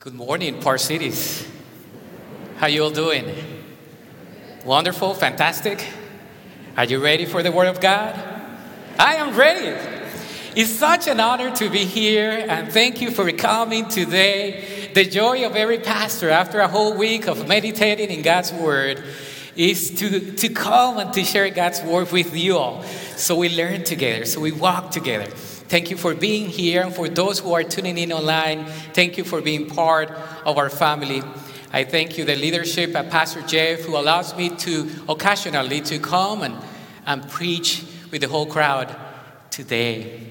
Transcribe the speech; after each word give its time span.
Good 0.00 0.14
morning, 0.14 0.62
Park 0.62 0.78
Cities. 0.78 1.46
How 2.56 2.68
you 2.68 2.84
all 2.84 2.90
doing? 2.90 3.34
Wonderful, 4.64 5.12
fantastic. 5.12 5.86
Are 6.74 6.86
you 6.86 7.04
ready 7.04 7.26
for 7.26 7.42
the 7.42 7.52
Word 7.52 7.66
of 7.66 7.82
God? 7.82 8.18
I 8.98 9.16
am 9.16 9.36
ready. 9.36 9.78
It's 10.56 10.70
such 10.70 11.06
an 11.06 11.20
honor 11.20 11.54
to 11.56 11.68
be 11.68 11.84
here, 11.84 12.46
and 12.48 12.72
thank 12.72 13.02
you 13.02 13.10
for 13.10 13.30
coming 13.32 13.90
today. 13.90 14.90
The 14.94 15.04
joy 15.04 15.44
of 15.44 15.54
every 15.54 15.80
pastor 15.80 16.30
after 16.30 16.60
a 16.60 16.68
whole 16.68 16.96
week 16.96 17.28
of 17.28 17.46
meditating 17.46 18.08
in 18.08 18.22
God's 18.22 18.54
Word 18.54 19.04
is 19.54 19.90
to, 19.98 20.32
to 20.36 20.48
come 20.48 20.96
and 20.96 21.12
to 21.12 21.24
share 21.24 21.50
God's 21.50 21.82
Word 21.82 22.10
with 22.10 22.34
you 22.34 22.56
all. 22.56 22.84
So 23.16 23.36
we 23.36 23.54
learn 23.54 23.84
together, 23.84 24.24
so 24.24 24.40
we 24.40 24.50
walk 24.50 24.92
together. 24.92 25.30
Thank 25.70 25.88
you 25.88 25.96
for 25.96 26.16
being 26.16 26.48
here. 26.48 26.82
And 26.82 26.92
for 26.92 27.08
those 27.08 27.38
who 27.38 27.52
are 27.52 27.62
tuning 27.62 27.96
in 27.96 28.12
online, 28.12 28.64
thank 28.92 29.16
you 29.16 29.22
for 29.22 29.40
being 29.40 29.68
part 29.68 30.10
of 30.44 30.58
our 30.58 30.68
family. 30.68 31.22
I 31.72 31.84
thank 31.84 32.18
you, 32.18 32.24
the 32.24 32.34
leadership 32.34 32.96
at 32.96 33.08
Pastor 33.08 33.40
Jeff, 33.42 33.82
who 33.82 33.96
allows 33.96 34.36
me 34.36 34.48
to 34.48 34.90
occasionally 35.08 35.80
to 35.82 36.00
come 36.00 36.42
and, 36.42 36.56
and 37.06 37.30
preach 37.30 37.84
with 38.10 38.22
the 38.22 38.26
whole 38.26 38.46
crowd 38.46 38.96
today. 39.52 40.30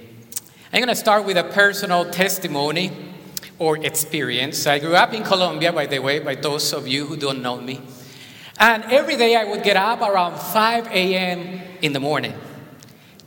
I'm 0.74 0.82
going 0.82 0.90
to 0.90 0.96
start 0.96 1.24
with 1.24 1.38
a 1.38 1.46
personal 1.46 2.12
testimony 2.12 2.92
or 3.60 3.78
experience. 3.78 4.68
I 4.68 4.80
grew 4.80 4.96
up 4.96 5.14
in 5.14 5.24
Colombia, 5.24 5.72
by 5.72 5.86
the 5.86 6.00
way, 6.00 6.20
by 6.20 6.36
those 6.36 6.74
of 6.74 6.86
you 6.86 7.06
who 7.06 7.16
don't 7.16 7.42
know 7.42 7.62
me. 7.62 7.80
And 8.60 8.84
every 8.92 9.16
day 9.16 9.38
I 9.38 9.46
would 9.46 9.64
get 9.64 9.78
up 9.78 10.02
around 10.02 10.38
5 10.38 10.88
a.m. 10.88 11.62
in 11.82 11.94
the 11.94 12.02
morning, 12.02 12.34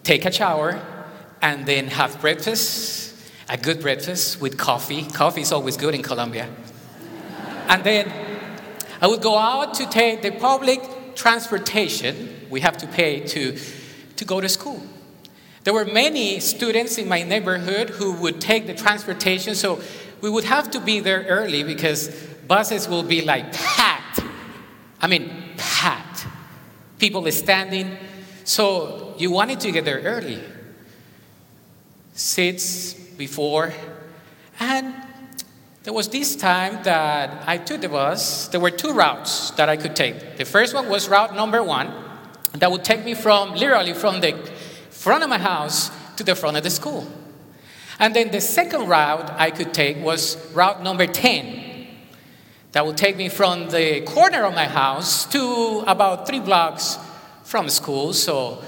take 0.03 0.27
a 0.27 0.31
shower, 0.31 0.79
and 1.43 1.67
then 1.67 1.89
have 1.89 2.21
breakfast, 2.21 3.15
a 3.49 3.57
good 3.59 3.81
breakfast 3.81 4.41
with 4.41 4.57
coffee. 4.57 5.05
Coffee 5.05 5.43
is 5.43 5.53
always 5.53 5.77
good 5.77 5.95
in 5.95 6.03
Colombia. 6.03 6.49
and 7.69 7.83
then 7.83 8.11
I 9.01 9.09
would 9.09 9.21
go 9.21 9.37
out 9.37 9.75
to 9.75 9.87
take 9.87 10.23
the 10.23 10.31
public 10.31 10.81
transportation 11.17 12.47
we 12.49 12.61
have 12.61 12.77
to 12.79 12.87
pay 12.87 13.21
to, 13.21 13.59
to 14.17 14.25
go 14.25 14.41
to 14.41 14.49
school. 14.49 14.81
There 15.65 15.75
were 15.75 15.85
many 15.85 16.39
students 16.41 16.99
in 16.99 17.09
my 17.09 17.23
neighborhood 17.23 17.91
who 17.91 18.13
would 18.21 18.41
take 18.41 18.67
the 18.67 18.75
transportation, 18.75 19.55
so 19.55 19.81
we 20.21 20.31
would 20.31 20.45
have 20.45 20.71
to 20.73 20.81
be 20.81 21.01
there 21.01 21.25
early 21.29 21.63
because 21.63 22.09
buses 22.47 22.89
will 22.89 23.03
be 23.03 23.23
like 23.23 23.53
packed. 23.53 24.21
I 25.01 25.07
mean, 25.07 25.33
packed. 25.57 26.27
People 26.99 27.29
standing. 27.33 27.97
So 28.45 29.15
you 29.19 29.31
wanted 29.31 29.61
to 29.61 29.73
get 29.73 29.85
there 29.85 30.01
early 30.01 30.41
seats 32.13 32.95
before. 32.95 33.73
And 34.61 34.95
there 35.83 35.93
was 35.93 36.09
this 36.09 36.37
time 36.37 36.83
that 36.85 37.43
I 37.47 37.59
took 37.59 37.81
the 37.81 37.89
bus. 37.89 38.49
There 38.49 38.61
were 38.61 38.71
two 38.71 38.93
routes 38.93 39.51
that 39.53 39.69
I 39.69 39.77
could 39.77 39.97
take. 39.97 40.37
The 40.37 40.45
first 40.45 40.75
one 40.75 40.89
was 40.89 41.09
route 41.09 41.35
number 41.35 41.63
one, 41.63 41.93
that 42.55 42.71
would 42.71 42.85
take 42.85 43.05
me 43.05 43.15
from 43.15 43.55
literally 43.55 43.95
from 43.95 44.21
the 44.21 44.33
front 44.91 45.25
of 45.25 45.31
my 45.31 45.39
house 45.39 45.91
to 46.17 46.25
the 46.25 46.35
front 46.35 46.57
of 46.57 46.63
the 46.63 46.71
school. 46.71 47.07
And 47.99 48.15
then 48.15 48.31
the 48.31 48.41
second 48.41 48.89
route 48.89 49.31
I 49.39 49.51
could 49.51 49.73
take 49.73 49.99
was 49.99 50.37
route 50.53 50.83
number 50.83 51.07
10. 51.07 51.87
That 52.73 52.87
would 52.87 52.97
take 52.97 53.17
me 53.17 53.29
from 53.29 53.69
the 53.71 54.03
corner 54.03 54.45
of 54.45 54.55
my 54.55 54.67
house 54.67 55.25
to 55.27 55.85
about 55.87 56.27
three 56.27 56.41
blocks 56.41 56.99
from 57.45 57.69
school. 57.69 58.13
So 58.13 58.63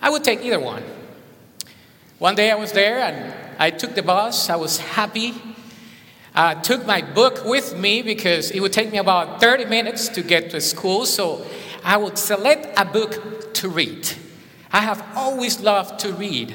I 0.00 0.10
would 0.10 0.24
take 0.24 0.42
either 0.42 0.60
one. 0.60 0.82
One 2.18 2.34
day 2.34 2.50
I 2.50 2.54
was 2.54 2.72
there 2.72 3.00
and 3.00 3.34
I 3.58 3.70
took 3.70 3.94
the 3.94 4.02
bus. 4.02 4.48
I 4.48 4.56
was 4.56 4.78
happy. 4.78 5.34
I 6.34 6.54
took 6.54 6.86
my 6.86 7.02
book 7.02 7.44
with 7.44 7.76
me 7.76 8.00
because 8.00 8.50
it 8.50 8.60
would 8.60 8.72
take 8.72 8.90
me 8.90 8.96
about 8.96 9.38
30 9.38 9.66
minutes 9.66 10.08
to 10.08 10.22
get 10.22 10.50
to 10.52 10.60
school. 10.62 11.04
So 11.04 11.46
I 11.84 11.98
would 11.98 12.16
select 12.16 12.68
a 12.78 12.86
book 12.86 13.52
to 13.54 13.68
read. 13.68 14.08
I 14.72 14.80
have 14.80 15.04
always 15.14 15.60
loved 15.60 16.00
to 16.00 16.12
read, 16.14 16.54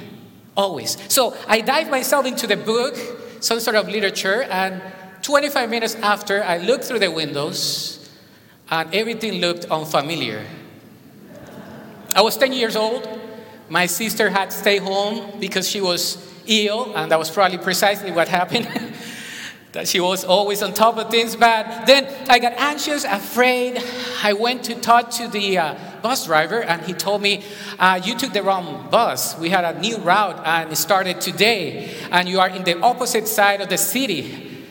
always. 0.57 0.97
So 1.13 1.37
I 1.47 1.61
dived 1.61 1.91
myself 1.91 2.25
into 2.25 2.47
the 2.47 2.57
book, 2.57 2.97
some 3.39 3.59
sort 3.59 3.75
of 3.75 3.87
literature, 3.87 4.43
and 4.43 4.81
25 5.21 5.69
minutes 5.69 5.93
after, 5.95 6.43
I 6.43 6.57
looked 6.57 6.85
through 6.85 6.99
the 6.99 7.11
windows 7.11 8.09
and 8.71 8.93
everything 8.95 9.41
looked 9.41 9.65
unfamiliar. 9.65 10.43
I 12.15 12.21
was 12.21 12.35
10 12.35 12.51
years 12.53 12.75
old. 12.75 13.20
My 13.71 13.85
sister 13.85 14.29
had 14.29 14.51
to 14.51 14.57
stay 14.57 14.79
home 14.79 15.39
because 15.39 15.65
she 15.65 15.79
was 15.79 16.17
ill, 16.45 16.93
and 16.93 17.09
that 17.09 17.17
was 17.17 17.31
probably 17.31 17.57
precisely 17.57 18.11
what 18.11 18.27
happened. 18.27 18.67
that 19.71 19.87
she 19.87 20.01
was 20.01 20.25
always 20.25 20.61
on 20.61 20.73
top 20.73 20.97
of 20.97 21.09
things. 21.09 21.37
But 21.37 21.85
then 21.85 22.05
I 22.29 22.39
got 22.39 22.51
anxious, 22.57 23.05
afraid. 23.05 23.81
I 24.21 24.33
went 24.33 24.65
to 24.65 24.75
talk 24.75 25.09
to 25.11 25.29
the 25.29 25.57
uh, 25.57 25.75
bus 26.01 26.25
driver, 26.25 26.61
and 26.61 26.81
he 26.81 26.91
told 26.91 27.21
me, 27.21 27.45
uh, 27.79 28.01
You 28.03 28.17
took 28.17 28.33
the 28.33 28.43
wrong 28.43 28.89
bus. 28.91 29.39
We 29.39 29.47
had 29.47 29.63
a 29.63 29.79
new 29.79 29.99
route, 29.99 30.45
and 30.45 30.73
it 30.73 30.75
started 30.75 31.21
today, 31.21 31.95
and 32.11 32.27
you 32.27 32.41
are 32.41 32.49
in 32.49 32.65
the 32.65 32.77
opposite 32.81 33.25
side 33.25 33.61
of 33.61 33.69
the 33.69 33.77
city. 33.77 34.65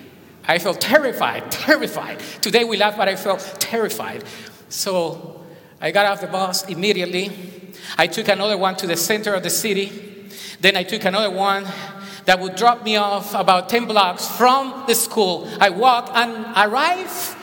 I 0.46 0.58
felt 0.58 0.78
terrified, 0.78 1.50
terrified. 1.50 2.20
Today 2.42 2.64
we 2.64 2.76
laugh, 2.76 2.98
but 2.98 3.08
I 3.08 3.16
felt 3.16 3.56
terrified. 3.60 4.24
So 4.68 5.42
I 5.80 5.90
got 5.90 6.04
off 6.04 6.20
the 6.20 6.26
bus 6.26 6.68
immediately. 6.68 7.59
I 7.97 8.06
took 8.06 8.28
another 8.28 8.56
one 8.56 8.76
to 8.76 8.86
the 8.86 8.97
center 8.97 9.34
of 9.34 9.42
the 9.42 9.50
city. 9.50 10.28
Then 10.60 10.76
I 10.76 10.82
took 10.82 11.04
another 11.04 11.31
one 11.31 11.66
that 12.26 12.38
would 12.38 12.54
drop 12.54 12.84
me 12.84 12.97
off 12.97 13.34
about 13.34 13.69
10 13.69 13.86
blocks 13.86 14.28
from 14.28 14.84
the 14.86 14.94
school. 14.94 15.48
I 15.60 15.70
walk 15.70 16.10
and 16.14 16.47
arrive 16.56 17.36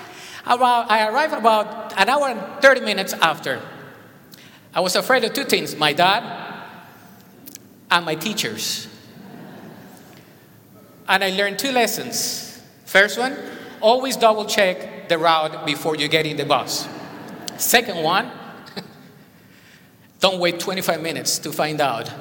about, 0.46 0.90
I 0.90 1.08
arrive 1.08 1.34
about 1.34 2.00
an 2.00 2.10
hour 2.10 2.30
and 2.30 2.62
30 2.62 2.82
minutes 2.82 3.14
after. 3.14 3.62
I 4.74 4.80
was 4.80 4.96
afraid 4.96 5.24
of 5.24 5.34
two 5.34 5.44
things 5.44 5.76
my 5.76 5.94
dad 5.94 6.24
and 7.90 8.06
my 8.06 8.16
teachers. 8.16 8.88
And 11.08 11.24
I 11.24 11.30
learned 11.32 11.58
two 11.58 11.72
lessons. 11.72 12.62
First 12.86 13.18
one, 13.18 13.38
always 13.82 14.18
double 14.18 14.46
check 14.46 15.10
the 15.10 15.18
route 15.18 15.66
before 15.66 15.96
you 15.96 16.08
get 16.08 16.26
in 16.26 16.38
the 16.38 16.46
bus. 16.46 16.88
Second 17.58 18.04
one, 18.04 18.30
don't 20.30 20.42
wait 20.42 20.60
25 20.60 21.02
minutes 21.02 21.40
to 21.40 21.54
find 21.54 21.80
out 21.80 22.12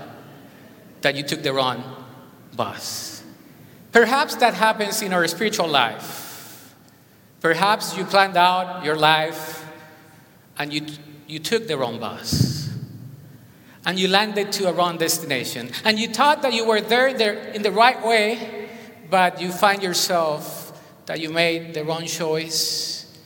that 1.01 1.17
you 1.17 1.25
took 1.25 1.43
the 1.43 1.53
wrong 1.53 1.83
bus. 2.55 3.25
Perhaps 3.91 4.37
that 4.37 4.55
happens 4.55 5.03
in 5.03 5.13
our 5.13 5.27
spiritual 5.27 5.67
life. 5.67 6.73
Perhaps 7.41 7.97
you 7.97 8.05
planned 8.05 8.37
out 8.37 8.85
your 8.85 8.95
life 8.95 9.67
and 10.57 10.73
you, 10.73 10.87
you 11.27 11.41
took 11.41 11.67
the 11.67 11.77
wrong 11.77 11.99
bus. 11.99 12.71
And 13.85 13.99
you 13.99 14.07
landed 14.07 14.53
to 14.53 14.69
a 14.69 14.73
wrong 14.73 14.99
destination. 14.99 15.71
And 15.85 15.99
you 15.99 16.07
thought 16.07 16.43
that 16.43 16.55
you 16.55 16.65
were 16.65 16.81
there 16.81 17.09
in 17.09 17.17
the, 17.19 17.57
in 17.57 17.63
the 17.63 17.73
right 17.73 18.05
way, 18.07 18.69
but 19.11 19.41
you 19.41 19.51
find 19.51 19.83
yourself 19.83 20.81
that 21.07 21.19
you 21.19 21.31
made 21.31 21.75
the 21.75 21.85
wrong 21.85 22.07
choice, 22.07 23.19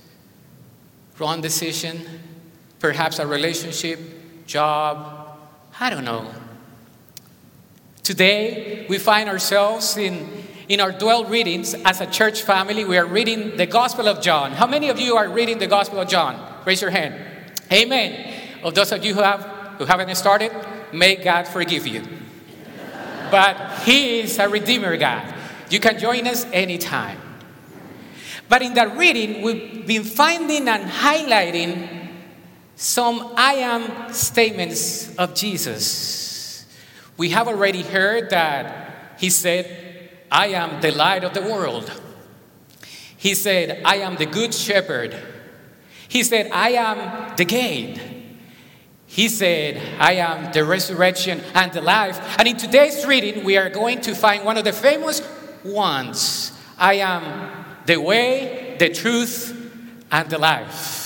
wrong 1.19 1.43
decision, 1.43 2.01
perhaps 2.79 3.19
a 3.19 3.27
relationship 3.27 4.20
job, 4.51 5.39
I 5.79 5.91
don't 5.91 6.05
know. 6.05 6.29
Today, 8.03 8.85
we 8.89 8.99
find 8.99 9.29
ourselves 9.29 9.97
in, 9.97 10.29
in 10.69 10.81
our 10.81 10.91
dwell 10.91 11.25
readings 11.25 11.73
as 11.85 12.01
a 12.01 12.07
church 12.07 12.43
family. 12.43 12.85
We 12.85 12.99
are 12.99 13.07
reading 13.07 13.57
the 13.57 13.67
Gospel 13.67 14.09
of 14.09 14.21
John. 14.21 14.51
How 14.51 14.67
many 14.67 14.89
of 14.89 14.99
you 14.99 15.15
are 15.15 15.29
reading 15.29 15.61
the 15.61 15.69
Gospel 15.69 16.01
of 16.01 16.09
John? 16.09 16.35
Raise 16.67 16.83
your 16.83 16.91
hand. 16.91 17.15
Amen. 17.71 18.35
Of 18.65 18.75
those 18.75 18.91
of 18.91 19.05
you 19.05 19.15
who, 19.15 19.23
have, 19.23 19.43
who 19.79 19.85
haven't 19.85 20.13
started, 20.17 20.51
may 20.93 21.15
God 21.15 21.47
forgive 21.47 21.87
you. 21.87 22.03
but 23.31 23.83
He 23.85 24.19
is 24.19 24.37
a 24.41 24.49
Redeemer 24.49 24.97
God. 24.97 25.33
You 25.71 25.79
can 25.79 25.97
join 25.97 26.27
us 26.27 26.45
anytime. 26.47 27.21
But 28.49 28.63
in 28.63 28.75
that 28.75 28.97
reading, 28.97 29.43
we've 29.43 29.87
been 29.87 30.03
finding 30.03 30.67
and 30.67 30.91
highlighting 30.91 32.00
some 32.81 33.35
I 33.37 33.57
am 33.57 34.11
statements 34.11 35.15
of 35.17 35.35
Jesus. 35.35 36.65
We 37.19 37.29
have 37.29 37.47
already 37.47 37.83
heard 37.83 38.31
that 38.31 39.17
he 39.19 39.29
said, 39.29 40.11
I 40.33 40.47
am 40.47 40.81
the 40.81 40.91
light 40.91 41.23
of 41.23 41.35
the 41.35 41.43
world. 41.43 41.93
He 43.19 43.35
said, 43.35 43.83
I 43.85 43.97
am 43.97 44.17
the 44.17 44.25
good 44.25 44.55
shepherd. 44.55 45.15
He 46.09 46.23
said, 46.23 46.51
I 46.53 46.71
am 46.71 47.37
the 47.37 47.45
gate. 47.45 48.01
He 49.05 49.29
said, 49.29 50.01
I 50.01 50.15
am 50.15 50.51
the 50.51 50.65
resurrection 50.65 51.43
and 51.55 51.71
the 51.75 51.83
life. 51.83 52.19
And 52.39 52.49
in 52.49 52.57
today's 52.57 53.05
reading, 53.05 53.45
we 53.45 53.59
are 53.59 53.69
going 53.69 54.01
to 54.01 54.15
find 54.15 54.43
one 54.43 54.57
of 54.57 54.65
the 54.65 54.73
famous 54.73 55.21
ones 55.63 56.59
I 56.79 56.95
am 56.95 57.53
the 57.85 58.01
way, 58.01 58.77
the 58.79 58.89
truth, 58.89 59.55
and 60.11 60.31
the 60.31 60.39
life. 60.39 61.00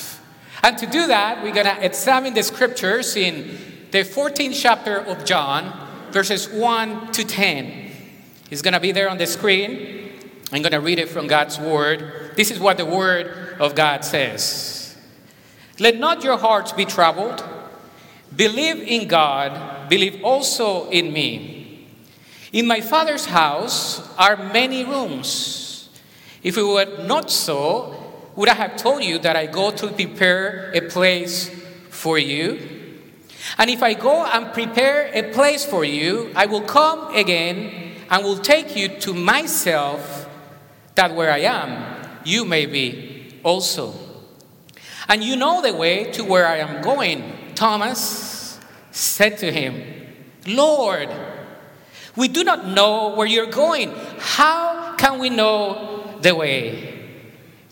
And 0.65 0.79
to 0.79 0.87
do 0.87 1.09
that, 1.09 1.43
we're 1.43 1.53
going 1.53 1.67
to 1.67 1.85
examine 1.85 2.33
the 2.33 2.43
scriptures 2.43 3.17
in 3.17 3.59
the 3.91 3.99
14th 3.99 4.59
chapter 4.59 4.97
of 4.97 5.27
John, 5.27 5.71
verses 6.11 6.49
1 6.49 7.13
to 7.13 7.23
10. 7.23 7.91
It's 8.51 8.63
going 8.63 8.73
to 8.73 8.81
be 8.81 8.91
there 8.91 9.11
on 9.11 9.19
the 9.19 9.27
screen. 9.27 10.11
I'm 10.53 10.63
going 10.63 10.73
to 10.73 10.81
read 10.81 10.99
it 10.99 11.11
from 11.11 11.27
God's 11.27 11.59
word. 11.59 12.33
This 12.35 12.51
is 12.51 12.59
what 12.59 12.79
the 12.79 12.87
word 12.87 13.59
of 13.61 13.75
God 13.75 14.07
says 14.07 14.97
Let 15.79 15.99
not 15.99 16.25
your 16.25 16.39
hearts 16.39 16.73
be 16.73 16.87
troubled. 16.87 17.45
Believe 18.35 18.81
in 18.81 19.07
God, 19.07 19.91
believe 19.91 20.25
also 20.25 20.89
in 20.89 21.13
me. 21.13 21.91
In 22.55 22.67
my 22.67 22.81
Father's 22.81 23.27
house 23.27 24.01
are 24.17 24.39
many 24.39 24.83
rooms. 24.83 25.91
If 26.43 26.57
it 26.57 26.63
were 26.63 27.05
not 27.05 27.31
so, 27.31 27.94
would 28.37 28.49
I 28.49 28.55
have 28.55 28.77
told 28.77 29.05
you 29.05 29.19
that 29.21 29.37
I 29.37 29.47
go 29.47 29.71
to 29.71 29.89
prepare 29.89 30.73
a 30.75 30.81
place 30.83 31.51
for 31.91 32.19
you? 32.19 32.59
And 33.59 33.71
if 33.71 33.83
I 33.83 33.95
go 33.95 34.25
and 34.25 34.53
prepare 34.53 35.11
a 35.13 35.33
place 35.33 35.65
for 35.65 35.85
you, 35.85 36.33
I 36.35 36.47
will 36.47 36.63
come 36.63 37.15
again 37.15 37.93
and 38.11 38.25
will 38.25 38.39
take 38.39 38.77
you 38.77 38.89
to 38.89 39.15
myself, 39.15 40.29
that 40.95 41.15
where 41.15 41.31
I 41.31 41.41
am, 41.41 42.09
you 42.25 42.45
may 42.45 42.67
be 42.67 43.41
also. 43.43 43.95
And 45.09 45.23
you 45.23 45.37
know 45.37 45.61
the 45.61 45.75
way 45.75 46.11
to 46.13 46.25
where 46.25 46.47
I 46.47 46.57
am 46.59 46.83
going. 46.83 47.55
Thomas 47.55 48.59
said 48.91 49.39
to 49.39 49.53
him, 49.53 49.83
Lord, 50.47 51.09
we 52.17 52.29
do 52.29 52.45
not 52.45 52.67
know 52.67 53.15
where 53.15 53.27
you're 53.27 53.47
going. 53.51 53.93
How 54.19 54.95
can 54.97 55.19
we 55.19 55.31
know 55.31 56.19
the 56.21 56.35
way? 56.35 56.94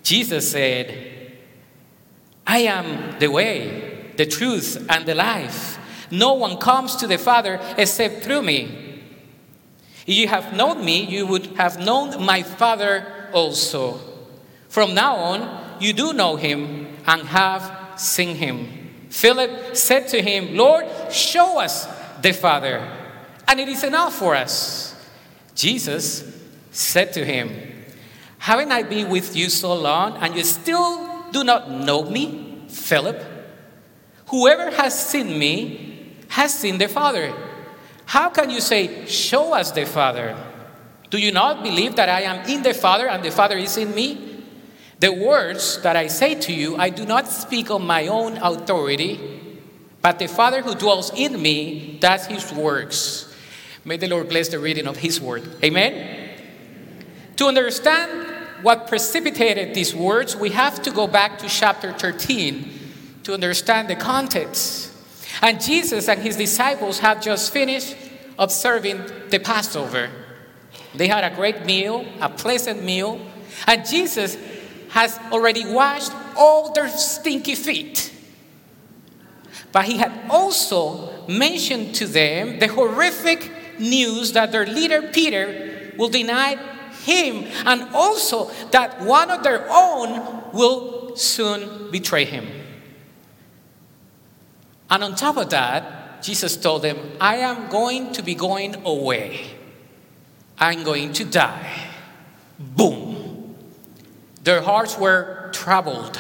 Jesus 0.02 0.50
said, 0.50 1.32
I 2.46 2.58
am 2.60 3.18
the 3.18 3.28
way, 3.28 4.12
the 4.16 4.26
truth, 4.26 4.84
and 4.88 5.06
the 5.06 5.14
life. 5.14 5.78
No 6.10 6.34
one 6.34 6.58
comes 6.58 6.96
to 6.96 7.06
the 7.06 7.18
Father 7.18 7.60
except 7.78 8.22
through 8.24 8.42
me. 8.42 9.02
If 10.06 10.14
you 10.16 10.28
have 10.28 10.52
known 10.52 10.84
me, 10.84 11.04
you 11.04 11.26
would 11.26 11.46
have 11.56 11.78
known 11.78 12.22
my 12.24 12.42
Father 12.42 13.30
also. 13.32 14.00
From 14.68 14.94
now 14.94 15.16
on, 15.16 15.76
you 15.80 15.92
do 15.92 16.12
know 16.12 16.36
him 16.36 16.88
and 17.06 17.22
have 17.22 18.00
seen 18.00 18.36
him. 18.36 18.68
Philip 19.10 19.76
said 19.76 20.08
to 20.08 20.20
him, 20.20 20.56
Lord, 20.56 20.86
show 21.12 21.60
us 21.60 21.86
the 22.20 22.32
Father, 22.32 22.86
and 23.46 23.60
it 23.60 23.68
is 23.68 23.84
enough 23.84 24.14
for 24.14 24.34
us. 24.34 24.94
Jesus 25.54 26.24
said 26.70 27.12
to 27.12 27.24
him, 27.24 27.71
haven't 28.42 28.72
I 28.72 28.82
been 28.82 29.08
with 29.08 29.36
you 29.36 29.48
so 29.48 29.72
long, 29.72 30.16
and 30.16 30.34
you 30.34 30.42
still 30.42 31.30
do 31.30 31.44
not 31.44 31.70
know 31.70 32.02
me, 32.02 32.64
Philip? 32.66 33.22
Whoever 34.30 34.68
has 34.72 34.98
seen 34.98 35.38
me 35.38 36.16
has 36.26 36.52
seen 36.52 36.76
the 36.76 36.88
Father. 36.88 37.32
How 38.04 38.30
can 38.30 38.50
you 38.50 38.60
say, 38.60 39.06
Show 39.06 39.52
us 39.54 39.70
the 39.70 39.86
Father? 39.86 40.36
Do 41.08 41.18
you 41.18 41.30
not 41.30 41.62
believe 41.62 41.94
that 41.94 42.08
I 42.08 42.22
am 42.22 42.44
in 42.50 42.64
the 42.64 42.74
Father 42.74 43.06
and 43.06 43.22
the 43.22 43.30
Father 43.30 43.56
is 43.56 43.76
in 43.76 43.94
me? 43.94 44.42
The 44.98 45.12
words 45.12 45.80
that 45.82 45.94
I 45.94 46.08
say 46.08 46.34
to 46.34 46.52
you, 46.52 46.74
I 46.76 46.90
do 46.90 47.06
not 47.06 47.28
speak 47.28 47.70
on 47.70 47.86
my 47.86 48.08
own 48.08 48.38
authority, 48.38 49.20
but 50.00 50.18
the 50.18 50.26
Father 50.26 50.62
who 50.62 50.74
dwells 50.74 51.12
in 51.14 51.40
me 51.40 51.96
does 52.00 52.26
his 52.26 52.52
works. 52.52 53.32
May 53.84 53.98
the 53.98 54.08
Lord 54.08 54.28
bless 54.28 54.48
the 54.48 54.58
reading 54.58 54.88
of 54.88 54.96
his 54.96 55.20
word. 55.20 55.62
Amen. 55.62 56.30
To 57.36 57.46
understand 57.46 58.31
what 58.62 58.86
precipitated 58.86 59.74
these 59.74 59.94
words, 59.94 60.36
we 60.36 60.50
have 60.50 60.80
to 60.82 60.90
go 60.90 61.06
back 61.06 61.38
to 61.38 61.48
chapter 61.48 61.92
13 61.92 62.70
to 63.24 63.34
understand 63.34 63.88
the 63.88 63.96
context. 63.96 64.92
And 65.42 65.60
Jesus 65.60 66.08
and 66.08 66.20
his 66.20 66.36
disciples 66.36 66.98
had 66.98 67.22
just 67.22 67.52
finished 67.52 67.96
observing 68.38 69.02
the 69.30 69.38
Passover. 69.38 70.10
They 70.94 71.08
had 71.08 71.24
a 71.24 71.34
great 71.34 71.64
meal, 71.64 72.06
a 72.20 72.28
pleasant 72.28 72.84
meal, 72.84 73.20
and 73.66 73.86
Jesus 73.86 74.36
has 74.90 75.18
already 75.30 75.66
washed 75.66 76.12
all 76.36 76.72
their 76.72 76.88
stinky 76.88 77.54
feet. 77.54 78.12
But 79.72 79.86
he 79.86 79.96
had 79.96 80.12
also 80.28 81.26
mentioned 81.26 81.94
to 81.96 82.06
them 82.06 82.58
the 82.58 82.68
horrific 82.68 83.50
news 83.78 84.32
that 84.32 84.52
their 84.52 84.66
leader 84.66 85.10
Peter 85.12 85.92
will 85.96 86.10
deny 86.10 86.58
him, 87.04 87.44
and 87.66 87.82
also 87.94 88.50
that 88.70 89.00
one 89.00 89.30
of 89.30 89.42
their 89.42 89.66
own 89.70 90.50
will 90.52 91.16
soon 91.16 91.90
betray 91.90 92.24
him. 92.24 92.46
And 94.90 95.02
on 95.02 95.14
top 95.14 95.36
of 95.36 95.50
that, 95.50 96.22
Jesus 96.22 96.56
told 96.56 96.82
them, 96.82 96.98
I 97.20 97.36
am 97.36 97.68
going 97.70 98.12
to 98.12 98.22
be 98.22 98.34
going 98.34 98.86
away. 98.86 99.50
I'm 100.58 100.84
going 100.84 101.12
to 101.14 101.24
die. 101.24 101.88
Boom. 102.58 103.56
Their 104.44 104.60
hearts 104.60 104.98
were 104.98 105.50
troubled. 105.52 106.18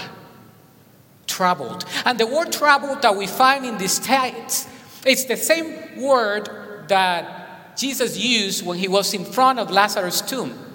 Troubled. 1.26 1.84
And 2.04 2.18
the 2.18 2.26
word 2.26 2.50
troubled 2.52 3.02
that 3.02 3.16
we 3.16 3.26
find 3.26 3.64
in 3.64 3.78
this 3.78 3.98
text, 3.98 4.68
it's 5.04 5.26
the 5.26 5.36
same 5.36 6.00
word 6.02 6.88
that 6.88 7.76
Jesus 7.76 8.18
used 8.18 8.64
when 8.64 8.78
he 8.78 8.88
was 8.88 9.14
in 9.14 9.24
front 9.24 9.58
of 9.58 9.70
Lazarus' 9.70 10.20
tomb. 10.20 10.71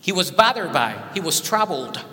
He 0.00 0.12
was 0.12 0.30
bothered 0.30 0.72
by, 0.72 0.96
he 1.14 1.20
was 1.20 1.40
troubled. 1.40 2.04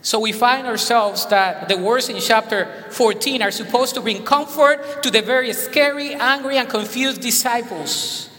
So 0.00 0.20
we 0.20 0.32
find 0.32 0.66
ourselves 0.66 1.26
that 1.26 1.68
the 1.68 1.76
words 1.76 2.08
in 2.08 2.18
chapter 2.20 2.86
14 2.90 3.42
are 3.42 3.50
supposed 3.50 3.94
to 3.94 4.00
bring 4.00 4.24
comfort 4.24 5.02
to 5.02 5.10
the 5.10 5.20
very 5.20 5.52
scary, 5.52 6.14
angry, 6.14 6.56
and 6.56 6.68
confused 6.68 7.20
disciples. 7.20 8.30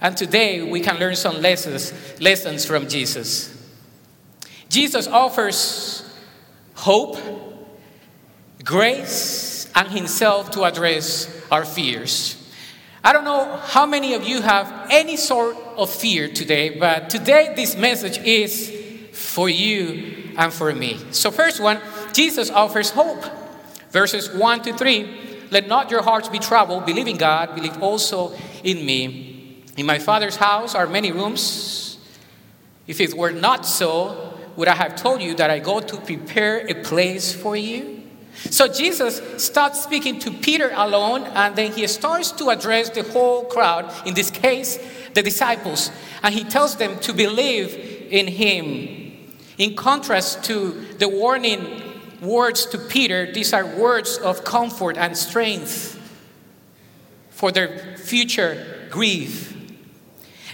And 0.00 0.16
today 0.16 0.62
we 0.62 0.80
can 0.80 0.98
learn 0.98 1.14
some 1.14 1.40
lessons, 1.40 1.92
lessons 2.20 2.64
from 2.64 2.88
Jesus. 2.88 3.56
Jesus 4.68 5.06
offers 5.06 6.02
hope, 6.74 7.18
grace, 8.64 9.70
and 9.76 9.88
Himself 9.88 10.50
to 10.52 10.64
address 10.64 11.28
our 11.52 11.64
fears. 11.64 12.41
I 13.04 13.12
don't 13.12 13.24
know 13.24 13.56
how 13.56 13.84
many 13.84 14.14
of 14.14 14.22
you 14.22 14.42
have 14.42 14.86
any 14.88 15.16
sort 15.16 15.56
of 15.76 15.90
fear 15.90 16.28
today, 16.28 16.78
but 16.78 17.10
today 17.10 17.52
this 17.56 17.76
message 17.76 18.18
is 18.18 18.72
for 19.12 19.48
you 19.48 20.34
and 20.36 20.52
for 20.52 20.72
me. 20.72 21.00
So, 21.10 21.32
first 21.32 21.60
one, 21.60 21.80
Jesus 22.12 22.48
offers 22.48 22.90
hope. 22.90 23.24
Verses 23.90 24.30
1 24.30 24.62
to 24.62 24.72
3 24.72 25.48
Let 25.50 25.66
not 25.66 25.90
your 25.90 26.02
hearts 26.02 26.28
be 26.28 26.38
troubled. 26.38 26.86
Believe 26.86 27.08
in 27.08 27.16
God, 27.16 27.54
believe 27.54 27.82
also 27.82 28.32
in 28.62 28.86
me. 28.86 29.64
In 29.76 29.84
my 29.84 29.98
Father's 29.98 30.36
house 30.36 30.74
are 30.74 30.86
many 30.86 31.10
rooms. 31.10 31.98
If 32.86 33.00
it 33.00 33.14
were 33.14 33.32
not 33.32 33.66
so, 33.66 34.38
would 34.56 34.68
I 34.68 34.76
have 34.76 34.96
told 34.96 35.22
you 35.22 35.34
that 35.34 35.50
I 35.50 35.58
go 35.58 35.80
to 35.80 35.96
prepare 35.96 36.66
a 36.68 36.74
place 36.74 37.34
for 37.34 37.56
you? 37.56 38.01
So 38.34 38.66
Jesus 38.66 39.20
starts 39.42 39.82
speaking 39.82 40.18
to 40.20 40.30
Peter 40.30 40.70
alone, 40.74 41.24
and 41.24 41.54
then 41.54 41.72
he 41.72 41.86
starts 41.86 42.32
to 42.32 42.50
address 42.50 42.90
the 42.90 43.02
whole 43.02 43.44
crowd, 43.44 43.92
in 44.06 44.14
this 44.14 44.30
case, 44.30 44.78
the 45.14 45.22
disciples, 45.22 45.90
and 46.22 46.34
he 46.34 46.44
tells 46.44 46.76
them 46.76 46.98
to 47.00 47.12
believe 47.12 47.74
in 48.10 48.26
him. 48.26 49.12
In 49.58 49.76
contrast 49.76 50.44
to 50.44 50.72
the 50.98 51.08
warning 51.08 51.82
words 52.20 52.66
to 52.66 52.78
Peter, 52.78 53.30
these 53.32 53.52
are 53.52 53.66
words 53.66 54.18
of 54.18 54.44
comfort 54.44 54.96
and 54.96 55.16
strength 55.16 55.98
for 57.30 57.52
their 57.52 57.96
future 57.96 58.88
grief. 58.90 59.56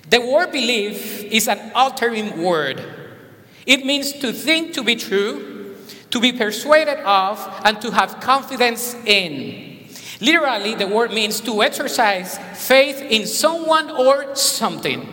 The 0.09 0.21
word 0.21 0.53
believe 0.53 1.29
is 1.31 1.49
an 1.49 1.73
altering 1.75 2.43
word. 2.43 2.83
It 3.67 3.85
means 3.85 4.13
to 4.15 4.33
think 4.33 4.73
to 4.75 4.83
be 4.83 4.97
true, 4.97 5.58
to 6.11 6.21
be 6.21 6.33
persuaded 6.33 6.99
of, 7.05 7.39
and 7.65 7.81
to 7.83 7.91
have 7.91 8.21
confidence 8.21 8.95
in. 9.07 9.89
Literally, 10.21 10.75
the 10.75 10.87
word 10.87 11.13
means 11.13 11.41
to 11.43 11.63
exercise 11.63 12.39
faith 12.55 13.01
in 13.01 13.27
someone 13.27 13.91
or 13.91 14.35
something. 14.35 15.07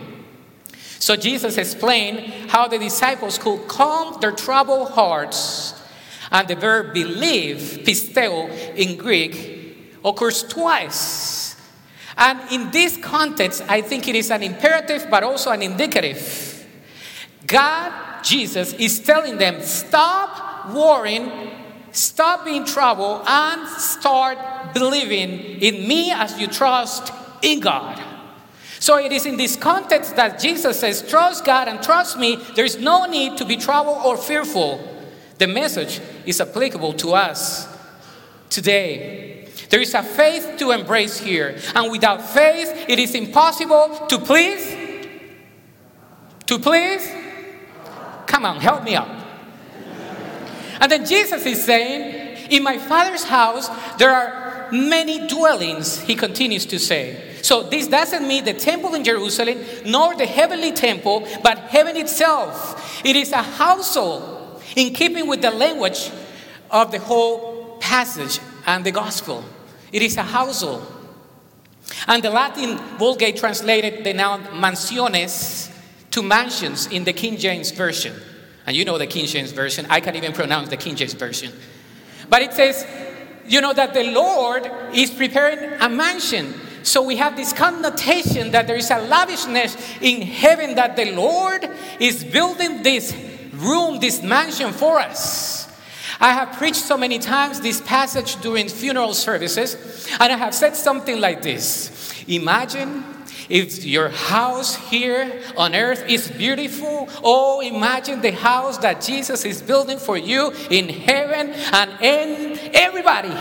So 0.98 1.14
Jesus 1.14 1.58
explained 1.58 2.50
how 2.50 2.66
the 2.66 2.78
disciples 2.78 3.38
could 3.38 3.68
calm 3.68 4.20
their 4.20 4.32
troubled 4.32 4.90
hearts. 4.90 5.74
And 6.32 6.48
the 6.48 6.56
verb 6.56 6.92
believe, 6.92 7.82
pisteo 7.84 8.50
in 8.74 8.96
Greek, 8.96 9.94
occurs 10.04 10.42
twice. 10.42 11.54
And 12.16 12.40
in 12.50 12.70
this 12.72 12.96
context, 12.96 13.62
I 13.68 13.82
think 13.82 14.08
it 14.08 14.16
is 14.16 14.30
an 14.30 14.42
imperative 14.42 15.06
but 15.08 15.22
also 15.22 15.50
an 15.52 15.62
indicative. 15.62 16.66
God, 17.46 18.24
Jesus, 18.24 18.72
is 18.72 18.98
telling 18.98 19.38
them, 19.38 19.62
stop 19.62 20.55
worrying, 20.74 21.50
stop 21.92 22.44
being 22.44 22.64
troubled, 22.64 23.22
and 23.26 23.66
start 23.68 24.38
believing 24.74 25.60
in 25.60 25.86
me 25.86 26.10
as 26.12 26.38
you 26.38 26.46
trust 26.46 27.12
in 27.42 27.60
God. 27.60 28.02
So 28.78 28.98
it 28.98 29.10
is 29.12 29.26
in 29.26 29.36
this 29.36 29.56
context 29.56 30.16
that 30.16 30.38
Jesus 30.38 30.78
says, 30.80 31.02
Trust 31.08 31.44
God 31.44 31.68
and 31.68 31.82
trust 31.82 32.18
me. 32.18 32.36
There 32.54 32.64
is 32.64 32.78
no 32.78 33.06
need 33.06 33.38
to 33.38 33.44
be 33.44 33.56
troubled 33.56 33.98
or 34.04 34.16
fearful. 34.16 34.80
The 35.38 35.46
message 35.46 36.00
is 36.24 36.40
applicable 36.40 36.94
to 36.94 37.14
us 37.14 37.66
today. 38.50 39.48
There 39.70 39.80
is 39.80 39.94
a 39.94 40.02
faith 40.02 40.56
to 40.58 40.70
embrace 40.70 41.18
here, 41.18 41.58
and 41.74 41.90
without 41.90 42.22
faith, 42.22 42.86
it 42.88 42.98
is 42.98 43.14
impossible 43.14 44.06
to 44.08 44.18
please 44.18 44.86
To 46.46 46.60
please? 46.60 47.10
Come 48.26 48.46
on, 48.46 48.60
help 48.60 48.84
me 48.84 48.94
out. 48.94 49.15
And 50.80 50.90
then 50.90 51.06
Jesus 51.06 51.44
is 51.46 51.64
saying, 51.64 52.48
In 52.50 52.62
my 52.62 52.78
Father's 52.78 53.24
house, 53.24 53.68
there 53.98 54.10
are 54.10 54.68
many 54.72 55.26
dwellings, 55.26 56.00
he 56.00 56.14
continues 56.14 56.66
to 56.66 56.78
say. 56.78 57.36
So 57.42 57.62
this 57.62 57.86
doesn't 57.86 58.26
mean 58.26 58.44
the 58.44 58.54
temple 58.54 58.94
in 58.94 59.04
Jerusalem, 59.04 59.58
nor 59.84 60.16
the 60.16 60.26
heavenly 60.26 60.72
temple, 60.72 61.26
but 61.42 61.58
heaven 61.58 61.96
itself. 61.96 63.04
It 63.04 63.16
is 63.16 63.32
a 63.32 63.42
household 63.42 64.62
in 64.74 64.92
keeping 64.92 65.26
with 65.26 65.42
the 65.42 65.50
language 65.50 66.10
of 66.70 66.90
the 66.90 66.98
whole 66.98 67.78
passage 67.78 68.40
and 68.66 68.84
the 68.84 68.90
gospel. 68.90 69.44
It 69.92 70.02
is 70.02 70.16
a 70.16 70.22
household. 70.22 70.92
And 72.08 72.22
the 72.22 72.30
Latin 72.30 72.78
Vulgate 72.98 73.36
translated 73.36 74.02
the 74.02 74.12
noun 74.12 74.42
mansiones 74.46 75.72
to 76.10 76.22
mansions 76.22 76.86
in 76.86 77.04
the 77.04 77.12
King 77.12 77.36
James 77.36 77.70
Version. 77.70 78.14
And 78.66 78.76
you 78.76 78.84
know 78.84 78.98
the 78.98 79.06
King 79.06 79.26
James 79.26 79.52
Version. 79.52 79.86
I 79.88 80.00
can't 80.00 80.16
even 80.16 80.32
pronounce 80.32 80.68
the 80.68 80.76
King 80.76 80.96
James 80.96 81.14
Version. 81.14 81.52
But 82.28 82.42
it 82.42 82.52
says, 82.52 82.84
you 83.46 83.60
know, 83.60 83.72
that 83.72 83.94
the 83.94 84.10
Lord 84.10 84.70
is 84.92 85.10
preparing 85.10 85.80
a 85.80 85.88
mansion. 85.88 86.52
So 86.82 87.02
we 87.02 87.16
have 87.16 87.36
this 87.36 87.52
connotation 87.52 88.50
that 88.52 88.66
there 88.66 88.76
is 88.76 88.90
a 88.90 88.98
lavishness 88.98 89.76
in 90.00 90.22
heaven 90.22 90.74
that 90.74 90.96
the 90.96 91.12
Lord 91.12 91.68
is 92.00 92.24
building 92.24 92.82
this 92.82 93.14
room, 93.52 94.00
this 94.00 94.22
mansion 94.22 94.72
for 94.72 94.98
us. 94.98 95.66
I 96.20 96.32
have 96.32 96.56
preached 96.56 96.76
so 96.76 96.96
many 96.96 97.18
times 97.18 97.60
this 97.60 97.80
passage 97.80 98.40
during 98.40 98.68
funeral 98.68 99.14
services, 99.14 100.08
and 100.18 100.32
I 100.32 100.36
have 100.36 100.54
said 100.54 100.74
something 100.74 101.20
like 101.20 101.42
this 101.42 102.24
Imagine 102.26 103.04
if 103.48 103.84
your 103.84 104.08
house 104.08 104.74
here 104.74 105.42
on 105.56 105.74
earth 105.74 106.04
is 106.08 106.30
beautiful, 106.30 107.08
oh, 107.22 107.60
imagine 107.60 108.20
the 108.20 108.32
house 108.32 108.78
that 108.78 109.00
Jesus 109.00 109.44
is 109.44 109.62
building 109.62 109.98
for 109.98 110.16
you 110.16 110.52
in 110.70 110.88
heaven, 110.88 111.50
and, 111.72 111.90
and 112.02 112.60
everybody 112.74 113.34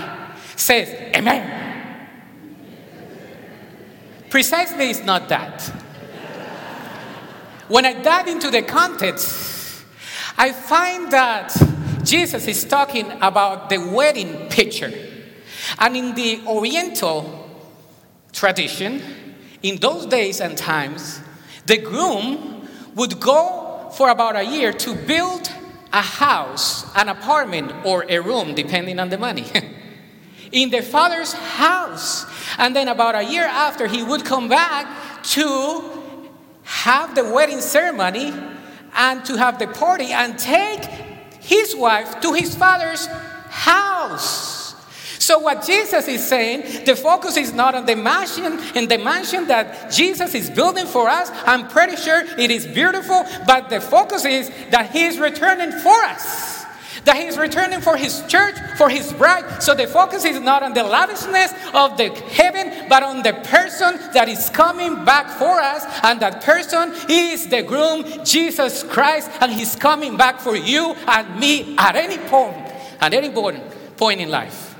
says, 0.55 0.89
Amen. 1.15 1.63
Precisely, 4.29 4.89
it's 4.89 5.03
not 5.03 5.29
that. 5.29 5.61
When 7.67 7.85
I 7.85 7.93
dive 7.93 8.27
into 8.27 8.51
the 8.51 8.61
context, 8.61 9.83
I 10.37 10.51
find 10.51 11.11
that 11.11 11.55
Jesus 12.03 12.47
is 12.47 12.63
talking 12.65 13.09
about 13.21 13.69
the 13.69 13.77
wedding 13.79 14.49
picture. 14.49 14.91
And 15.79 15.97
in 15.97 16.13
the 16.13 16.41
Oriental 16.45 17.49
tradition, 18.31 19.01
in 19.65 19.77
those 19.77 20.05
days 20.05 20.41
and 20.41 20.55
times, 20.55 21.19
the 21.65 21.77
groom 21.77 22.67
would 22.93 23.19
go 23.19 23.89
for 23.97 24.09
about 24.09 24.35
a 24.35 24.43
year 24.43 24.71
to 24.71 24.93
build 24.93 25.51
a 25.91 26.03
house, 26.03 26.85
an 26.95 27.09
apartment, 27.09 27.71
or 27.83 28.05
a 28.07 28.19
room, 28.19 28.53
depending 28.53 28.99
on 28.99 29.09
the 29.09 29.17
money, 29.17 29.45
in 30.51 30.69
the 30.69 30.83
father's 30.83 31.33
house. 31.33 32.27
And 32.59 32.75
then 32.75 32.87
about 32.89 33.15
a 33.15 33.23
year 33.23 33.45
after, 33.45 33.87
he 33.87 34.03
would 34.03 34.23
come 34.23 34.49
back 34.49 35.23
to 35.33 35.81
have 36.61 37.15
the 37.15 37.23
wedding 37.23 37.59
ceremony 37.59 38.33
and 38.93 39.25
to 39.25 39.35
have 39.35 39.57
the 39.57 39.67
party 39.67 40.11
and 40.11 40.37
take 40.37 40.83
his 41.41 41.75
wife 41.75 42.21
to 42.21 42.33
his 42.33 42.53
father's 42.53 43.07
house. 43.49 44.54
So 45.19 45.39
what 45.39 45.65
Jesus 45.65 46.07
is 46.07 46.25
saying, 46.27 46.85
the 46.85 46.95
focus 46.95 47.37
is 47.37 47.53
not 47.53 47.75
on 47.75 47.85
the 47.85 47.95
mansion 47.95 48.59
and 48.75 48.89
the 48.89 48.97
mansion 48.97 49.47
that 49.47 49.91
Jesus 49.91 50.35
is 50.35 50.49
building 50.49 50.85
for 50.85 51.07
us. 51.09 51.29
I'm 51.45 51.67
pretty 51.67 51.95
sure 51.95 52.23
it 52.37 52.51
is 52.51 52.65
beautiful, 52.65 53.25
but 53.45 53.69
the 53.69 53.81
focus 53.81 54.25
is 54.25 54.51
that 54.71 54.91
he 54.91 55.05
is 55.05 55.19
returning 55.19 55.71
for 55.79 56.03
us. 56.03 56.63
That 57.05 57.17
he's 57.17 57.37
returning 57.37 57.81
for 57.81 57.95
his 57.95 58.23
church, 58.27 58.55
for 58.77 58.89
his 58.89 59.13
bride. 59.13 59.61
So 59.61 59.75
the 59.75 59.85
focus 59.85 60.25
is 60.25 60.39
not 60.39 60.63
on 60.63 60.73
the 60.73 60.83
lavishness 60.83 61.53
of 61.73 61.97
the 61.97 62.09
heaven, 62.09 62.89
but 62.89 63.03
on 63.03 63.21
the 63.21 63.33
person 63.43 63.99
that 64.13 64.27
is 64.27 64.49
coming 64.49 65.05
back 65.05 65.29
for 65.37 65.59
us. 65.61 65.85
And 66.03 66.19
that 66.21 66.43
person 66.43 66.93
is 67.07 67.47
the 67.47 67.61
groom, 67.61 68.05
Jesus 68.25 68.81
Christ. 68.81 69.29
And 69.39 69.51
he's 69.51 69.75
coming 69.75 70.17
back 70.17 70.39
for 70.39 70.55
you 70.55 70.93
and 71.07 71.39
me 71.39 71.77
at 71.77 71.95
any 71.95 72.17
point, 72.27 72.57
at 72.99 73.13
any 73.13 73.29
point 73.29 74.19
in 74.19 74.29
life 74.29 74.74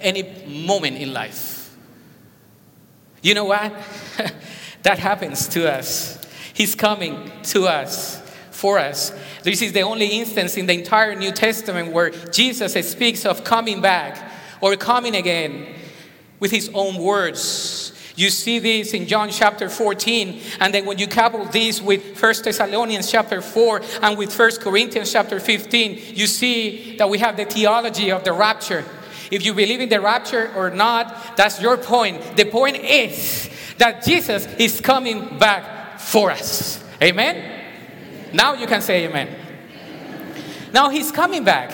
any 0.00 0.24
moment 0.46 0.98
in 0.98 1.12
life. 1.12 1.76
You 3.22 3.34
know 3.34 3.44
what? 3.44 3.72
that 4.82 4.98
happens 4.98 5.48
to 5.48 5.70
us. 5.70 6.18
He's 6.54 6.74
coming 6.74 7.30
to 7.44 7.66
us 7.66 8.20
for 8.50 8.78
us. 8.78 9.12
This 9.42 9.62
is 9.62 9.72
the 9.72 9.82
only 9.82 10.06
instance 10.06 10.56
in 10.56 10.66
the 10.66 10.74
entire 10.74 11.14
New 11.14 11.32
Testament 11.32 11.92
where 11.92 12.10
Jesus 12.10 12.74
speaks 12.90 13.24
of 13.24 13.44
coming 13.44 13.80
back 13.80 14.32
or 14.60 14.74
coming 14.76 15.14
again 15.14 15.66
with 16.40 16.50
his 16.50 16.70
own 16.74 16.96
words. 16.96 17.92
You 18.16 18.30
see 18.30 18.58
this 18.58 18.94
in 18.94 19.06
John 19.06 19.30
chapter 19.30 19.68
14, 19.68 20.40
and 20.58 20.74
then 20.74 20.86
when 20.86 20.98
you 20.98 21.06
couple 21.06 21.44
this 21.44 21.80
with 21.80 22.20
1 22.20 22.34
Thessalonians 22.42 23.08
chapter 23.08 23.40
4 23.40 23.80
and 24.02 24.18
with 24.18 24.36
1 24.36 24.56
Corinthians 24.56 25.12
chapter 25.12 25.38
15, 25.38 26.16
you 26.16 26.26
see 26.26 26.96
that 26.96 27.08
we 27.08 27.18
have 27.18 27.36
the 27.36 27.44
theology 27.44 28.10
of 28.10 28.24
the 28.24 28.32
rapture. 28.32 28.84
If 29.30 29.44
you 29.44 29.54
believe 29.54 29.80
in 29.80 29.88
the 29.88 30.00
rapture 30.00 30.52
or 30.54 30.70
not, 30.70 31.36
that's 31.36 31.60
your 31.60 31.76
point. 31.76 32.36
The 32.36 32.46
point 32.46 32.76
is 32.76 33.50
that 33.78 34.04
Jesus 34.04 34.46
is 34.58 34.80
coming 34.80 35.38
back 35.38 36.00
for 36.00 36.30
us. 36.30 36.82
Amen? 37.02 37.64
Now 38.32 38.54
you 38.54 38.66
can 38.66 38.80
say 38.80 39.06
amen. 39.06 39.28
Now 40.72 40.90
he's 40.90 41.10
coming 41.10 41.44
back. 41.44 41.72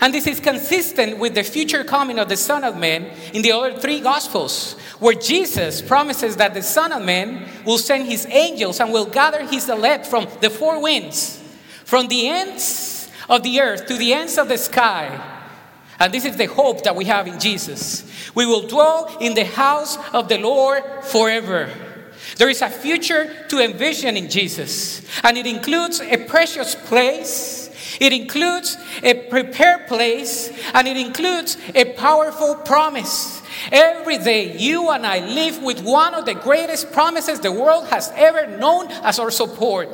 And 0.00 0.12
this 0.12 0.26
is 0.26 0.40
consistent 0.40 1.18
with 1.18 1.34
the 1.34 1.42
future 1.42 1.82
coming 1.82 2.18
of 2.18 2.28
the 2.28 2.36
Son 2.36 2.64
of 2.64 2.76
Man 2.76 3.04
in 3.32 3.40
the 3.40 3.52
other 3.52 3.78
three 3.78 4.00
Gospels, 4.00 4.74
where 4.98 5.14
Jesus 5.14 5.80
promises 5.80 6.36
that 6.36 6.52
the 6.52 6.62
Son 6.62 6.92
of 6.92 7.02
Man 7.02 7.48
will 7.64 7.78
send 7.78 8.06
his 8.06 8.26
angels 8.26 8.78
and 8.78 8.92
will 8.92 9.06
gather 9.06 9.46
his 9.46 9.70
elect 9.70 10.06
from 10.06 10.28
the 10.42 10.50
four 10.50 10.82
winds, 10.82 11.42
from 11.84 12.08
the 12.08 12.28
ends 12.28 13.10
of 13.30 13.42
the 13.42 13.60
earth 13.60 13.86
to 13.86 13.96
the 13.96 14.12
ends 14.12 14.36
of 14.36 14.48
the 14.48 14.58
sky 14.58 15.35
and 15.98 16.12
this 16.12 16.24
is 16.24 16.36
the 16.36 16.46
hope 16.46 16.84
that 16.84 16.96
we 16.96 17.06
have 17.06 17.26
in 17.26 17.40
Jesus. 17.40 18.04
We 18.34 18.46
will 18.46 18.66
dwell 18.66 19.16
in 19.20 19.34
the 19.34 19.44
house 19.44 19.96
of 20.12 20.28
the 20.28 20.38
Lord 20.38 20.82
forever. 21.04 21.70
There 22.36 22.50
is 22.50 22.60
a 22.60 22.68
future 22.68 23.34
to 23.48 23.64
envision 23.64 24.16
in 24.16 24.28
Jesus, 24.28 25.02
and 25.22 25.38
it 25.38 25.46
includes 25.46 26.00
a 26.00 26.18
precious 26.26 26.74
place, 26.74 27.70
it 27.98 28.12
includes 28.12 28.76
a 29.02 29.14
prepared 29.14 29.86
place, 29.86 30.50
and 30.74 30.86
it 30.86 30.98
includes 30.98 31.56
a 31.74 31.92
powerful 31.94 32.56
promise. 32.56 33.42
Every 33.72 34.18
day, 34.18 34.56
you 34.58 34.90
and 34.90 35.06
I 35.06 35.20
live 35.20 35.62
with 35.62 35.82
one 35.82 36.14
of 36.14 36.26
the 36.26 36.34
greatest 36.34 36.92
promises 36.92 37.40
the 37.40 37.52
world 37.52 37.86
has 37.88 38.12
ever 38.14 38.58
known 38.58 38.88
as 38.90 39.18
our 39.18 39.30
support. 39.30 39.88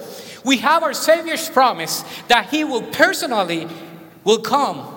We 0.44 0.56
have 0.59 0.82
our 0.82 0.94
Savior's 0.94 1.49
promise 1.49 2.02
that 2.26 2.49
He 2.49 2.64
will 2.64 2.82
personally 2.82 3.68
will 4.25 4.40
come 4.40 4.91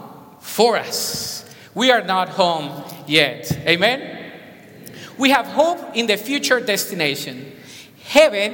for 0.46 0.78
us. 0.78 1.44
We 1.74 1.92
are 1.92 2.04
not 2.04 2.30
home 2.30 2.84
yet. 3.08 3.52
Amen? 3.68 4.32
We 5.18 5.32
have 5.32 5.48
hope 5.48 5.96
in 5.96 6.06
the 6.06 6.16
future 6.16 6.60
destination. 6.62 7.52
Heaven 8.04 8.54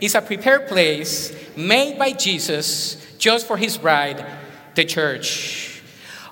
is 0.00 0.14
a 0.14 0.20
prepared 0.20 0.68
place 0.68 1.34
made 1.56 1.98
by 1.98 2.12
Jesus 2.12 3.16
just 3.18 3.46
for 3.46 3.56
his 3.56 3.78
bride, 3.78 4.24
the 4.74 4.84
church. 4.84 5.82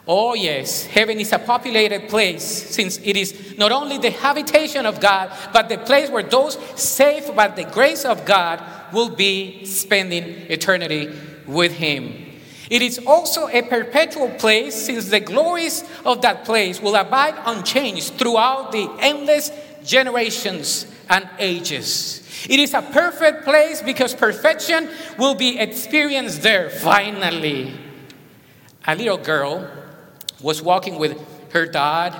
Oh, 0.07 0.35
yes, 0.35 0.87
heaven 0.87 1.19
is 1.19 1.33
a 1.33 1.39
populated 1.39 2.09
place 2.09 2.45
since 2.45 2.99
it 2.99 3.17
is 3.17 3.59
not 3.59 3.73
only 3.73 3.99
the 3.99 4.11
habitation 4.11 4.87
of 4.87 5.01
God, 5.01 5.33
but 5.53 5.69
the 5.69 5.79
place 5.79 6.11
where 6.11 6.23
those 6.23 6.57
saved 6.81 7.35
by 7.35 7.49
the 7.49 7.65
grace 7.65 8.05
of 8.05 8.25
God 8.25 8.63
will 8.93 9.11
be 9.11 9.65
spending 9.65 10.25
eternity 10.49 11.11
with 11.47 11.73
Him. 11.73 12.28
It 12.71 12.83
is 12.83 13.01
also 13.07 13.49
a 13.49 13.63
perpetual 13.63 14.31
place 14.31 14.75
since 14.75 15.09
the 15.09 15.21
glories 15.21 15.85
of 16.05 16.23
that 16.23 16.45
place 16.45 16.81
will 16.81 16.97
abide 16.97 17.35
unchanged 17.47 18.15
throughout 18.15 18.73
the 18.73 18.91
endless 19.01 19.51
generations 19.85 20.87
and 21.09 21.29
ages. 21.39 22.23
It 22.49 22.61
is 22.61 22.75
a 22.75 22.83
perfect 22.83 23.45
place 23.45 23.83
because 23.83 24.15
perfection 24.15 24.91
will 25.19 25.35
be 25.35 25.59
experienced 25.59 26.43
there 26.43 26.71
finally. 26.71 27.75
A 28.87 28.95
little 28.95 29.19
girl 29.19 29.69
was 30.41 30.63
walking 30.63 30.99
with 30.99 31.19
her 31.53 31.67
dad 31.67 32.15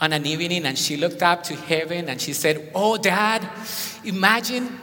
on 0.00 0.12
an 0.12 0.26
evening 0.26 0.64
and 0.64 0.78
she 0.78 0.96
looked 0.96 1.22
up 1.22 1.42
to 1.44 1.54
heaven 1.54 2.08
and 2.08 2.20
she 2.20 2.32
said, 2.32 2.70
Oh, 2.74 2.96
dad, 2.96 3.48
imagine 4.04 4.78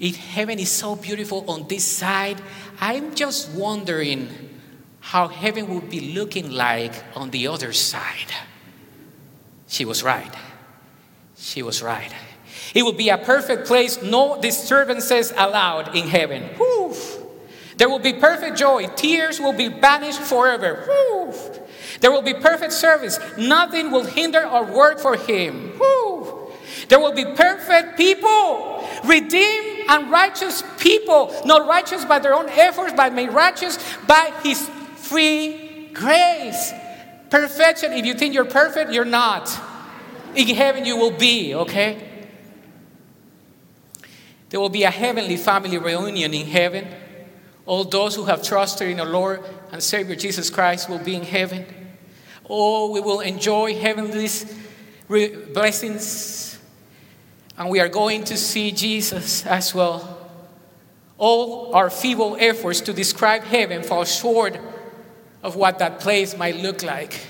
if 0.00 0.16
heaven 0.16 0.58
is 0.58 0.70
so 0.70 0.96
beautiful 0.96 1.44
on 1.48 1.68
this 1.68 1.84
side 1.84 2.40
I'm 2.80 3.14
just 3.14 3.50
wondering 3.50 4.28
how 5.00 5.28
heaven 5.28 5.74
would 5.74 5.90
be 5.90 6.14
looking 6.14 6.50
like 6.50 6.92
on 7.14 7.30
the 7.30 7.46
other 7.48 7.72
side. 7.72 8.32
She 9.66 9.84
was 9.84 10.02
right. 10.02 10.34
She 11.36 11.62
was 11.62 11.82
right. 11.82 12.12
It 12.74 12.82
will 12.82 12.92
be 12.92 13.08
a 13.08 13.18
perfect 13.18 13.66
place, 13.66 14.00
no 14.02 14.40
disturbances 14.40 15.32
allowed 15.36 15.94
in 15.96 16.06
heaven. 16.06 16.42
Whew. 16.56 16.94
There 17.76 17.88
will 17.88 17.98
be 17.98 18.12
perfect 18.12 18.58
joy. 18.58 18.86
Tears 18.88 19.40
will 19.40 19.52
be 19.52 19.68
banished 19.68 20.20
forever. 20.20 20.84
Whew. 20.86 21.34
There 22.00 22.10
will 22.10 22.22
be 22.22 22.34
perfect 22.34 22.72
service. 22.72 23.18
Nothing 23.36 23.90
will 23.90 24.04
hinder 24.04 24.46
or 24.46 24.64
work 24.64 25.00
for 25.00 25.16
him. 25.16 25.72
Whew. 25.76 26.52
There 26.88 27.00
will 27.00 27.12
be 27.14 27.24
perfect 27.24 27.96
people, 27.96 28.88
redeemed 29.04 29.79
and 29.90 30.08
righteous 30.08 30.62
people, 30.78 31.34
not 31.44 31.66
righteous 31.66 32.04
by 32.04 32.20
their 32.20 32.32
own 32.32 32.48
efforts, 32.48 32.92
but 32.96 33.12
made 33.12 33.30
righteous 33.30 33.76
by 34.06 34.32
his 34.44 34.68
free 34.94 35.90
grace. 35.92 36.72
Perfection. 37.28 37.92
If 37.92 38.06
you 38.06 38.14
think 38.14 38.32
you're 38.32 38.44
perfect, 38.44 38.92
you're 38.92 39.04
not. 39.04 39.50
In 40.36 40.46
heaven, 40.54 40.84
you 40.84 40.96
will 40.96 41.10
be, 41.10 41.56
okay? 41.56 42.06
There 44.50 44.60
will 44.60 44.68
be 44.68 44.84
a 44.84 44.90
heavenly 44.90 45.36
family 45.36 45.76
reunion 45.76 46.34
in 46.34 46.46
heaven. 46.46 46.86
All 47.66 47.82
those 47.82 48.14
who 48.14 48.24
have 48.24 48.44
trusted 48.44 48.88
in 48.88 48.98
the 48.98 49.04
Lord 49.04 49.42
and 49.72 49.82
Savior 49.82 50.14
Jesus 50.14 50.50
Christ 50.50 50.88
will 50.88 50.98
be 51.00 51.16
in 51.16 51.24
heaven. 51.24 51.66
Oh, 52.48 52.92
we 52.92 53.00
will 53.00 53.20
enjoy 53.20 53.74
heavenly 53.74 54.28
blessings. 55.52 56.49
And 57.60 57.68
we 57.68 57.78
are 57.78 57.88
going 57.88 58.24
to 58.24 58.36
see 58.36 58.72
Jesus 58.72 59.46
as 59.46 59.72
well. 59.72 60.18
All 61.18 61.74
our 61.74 61.90
feeble 61.90 62.36
efforts 62.40 62.80
to 62.80 62.92
describe 62.92 63.44
heaven 63.44 63.84
fall 63.84 64.04
short 64.04 64.58
of 65.42 65.54
what 65.54 65.78
that 65.78 66.00
place 66.00 66.36
might 66.36 66.56
look 66.56 66.82
like. 66.82 67.20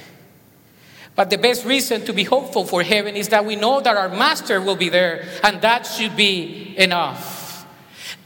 But 1.17 1.29
the 1.29 1.37
best 1.37 1.67
reason 1.67 2.07
to 2.07 2.15
be 2.15 2.25
hopeful 2.25 2.65
for 2.65 2.83
heaven 2.83 3.17
is 3.17 3.29
that 3.29 3.45
we 3.45 3.57
know 3.57 3.81
that 3.81 3.97
our 3.97 4.09
Master 4.09 4.61
will 4.61 4.77
be 4.77 4.89
there, 4.89 5.29
and 5.43 5.61
that 5.61 5.85
should 5.85 6.17
be 6.17 6.75
enough 6.79 7.41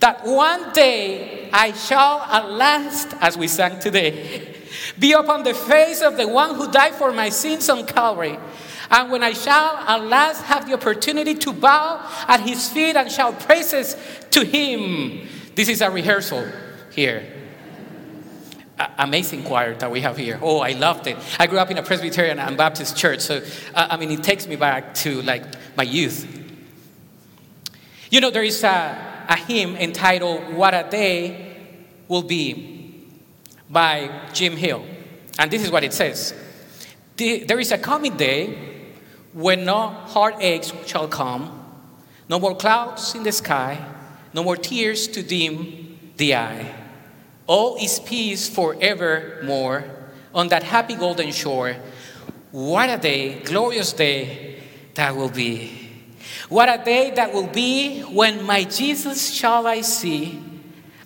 that 0.04 0.22
one 0.22 0.70
day 0.74 1.48
I 1.50 1.72
shall 1.72 2.20
at 2.20 2.50
last, 2.50 3.14
as 3.22 3.38
we 3.38 3.48
sang 3.48 3.80
today, 3.80 4.54
be 4.98 5.12
upon 5.12 5.44
the 5.44 5.54
face 5.54 6.02
of 6.02 6.18
the 6.18 6.28
one 6.28 6.56
who 6.56 6.70
died 6.70 6.94
for 6.94 7.10
my 7.10 7.30
sins 7.30 7.70
on 7.70 7.86
Calvary. 7.86 8.38
And 8.90 9.10
when 9.10 9.22
I 9.22 9.32
shall 9.32 9.76
at 9.76 10.04
last 10.04 10.42
have 10.42 10.66
the 10.66 10.74
opportunity 10.74 11.34
to 11.34 11.52
bow 11.52 12.00
at 12.28 12.40
his 12.40 12.68
feet 12.70 12.96
and 12.96 13.10
shout 13.10 13.40
praises 13.40 13.96
to 14.30 14.44
him. 14.44 15.28
This 15.54 15.68
is 15.68 15.80
a 15.80 15.90
rehearsal 15.90 16.46
here. 16.92 17.26
A- 18.78 18.90
amazing 18.98 19.44
choir 19.44 19.74
that 19.76 19.90
we 19.90 20.00
have 20.00 20.16
here. 20.16 20.38
Oh, 20.42 20.60
I 20.60 20.72
loved 20.72 21.06
it. 21.06 21.16
I 21.38 21.46
grew 21.46 21.58
up 21.58 21.70
in 21.70 21.78
a 21.78 21.82
Presbyterian 21.82 22.38
and 22.38 22.56
Baptist 22.56 22.96
church, 22.96 23.20
so 23.20 23.42
uh, 23.74 23.86
I 23.90 23.96
mean, 23.96 24.10
it 24.10 24.22
takes 24.22 24.46
me 24.46 24.56
back 24.56 24.94
to 24.96 25.22
like 25.22 25.44
my 25.76 25.84
youth. 25.84 26.26
You 28.10 28.20
know, 28.20 28.30
there 28.30 28.42
is 28.42 28.62
a 28.64 29.12
a 29.28 29.36
hymn 29.36 29.76
entitled 29.76 30.54
What 30.54 30.74
a 30.74 30.86
Day 30.88 31.56
Will 32.08 32.22
Be 32.22 33.06
by 33.70 34.28
Jim 34.32 34.56
Hill. 34.56 34.84
And 35.38 35.50
this 35.50 35.62
is 35.62 35.70
what 35.70 35.84
it 35.84 35.92
says 35.92 36.34
There 37.16 37.58
is 37.58 37.72
a 37.72 37.78
coming 37.78 38.16
day 38.16 38.73
when 39.34 39.64
no 39.64 39.88
heartaches 39.88 40.72
shall 40.86 41.08
come, 41.08 41.60
no 42.28 42.38
more 42.38 42.54
clouds 42.54 43.14
in 43.14 43.24
the 43.24 43.32
sky, 43.32 43.84
no 44.32 44.44
more 44.44 44.56
tears 44.56 45.08
to 45.08 45.22
dim 45.22 45.98
the 46.16 46.36
eye. 46.36 46.72
All 47.46 47.76
is 47.76 47.98
peace 47.98 48.48
forevermore 48.48 49.84
on 50.32 50.48
that 50.48 50.62
happy 50.62 50.94
golden 50.94 51.32
shore. 51.32 51.76
What 52.52 52.88
a 52.88 52.96
day, 52.96 53.40
glorious 53.40 53.92
day 53.92 54.62
that 54.94 55.16
will 55.16 55.28
be. 55.28 55.80
What 56.48 56.68
a 56.68 56.82
day 56.82 57.10
that 57.10 57.34
will 57.34 57.48
be 57.48 58.02
when 58.02 58.44
my 58.44 58.62
Jesus 58.62 59.34
shall 59.34 59.66
I 59.66 59.80
see, 59.80 60.40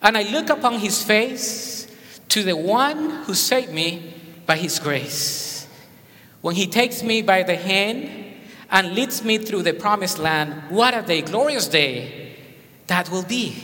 and 0.02 0.18
I 0.18 0.22
look 0.30 0.50
upon 0.50 0.74
his 0.74 1.02
face 1.02 1.88
to 2.28 2.42
the 2.42 2.56
one 2.56 3.24
who 3.24 3.32
saved 3.32 3.72
me 3.72 4.14
by 4.44 4.56
his 4.56 4.78
grace. 4.78 5.47
When 6.40 6.54
he 6.54 6.66
takes 6.66 7.02
me 7.02 7.22
by 7.22 7.42
the 7.42 7.56
hand 7.56 8.08
and 8.70 8.94
leads 8.94 9.24
me 9.24 9.38
through 9.38 9.62
the 9.62 9.72
promised 9.72 10.18
land, 10.18 10.70
what 10.70 10.96
a 10.96 11.02
day, 11.02 11.22
glorious 11.22 11.68
day 11.68 12.36
that 12.86 13.10
will 13.10 13.24
be. 13.24 13.56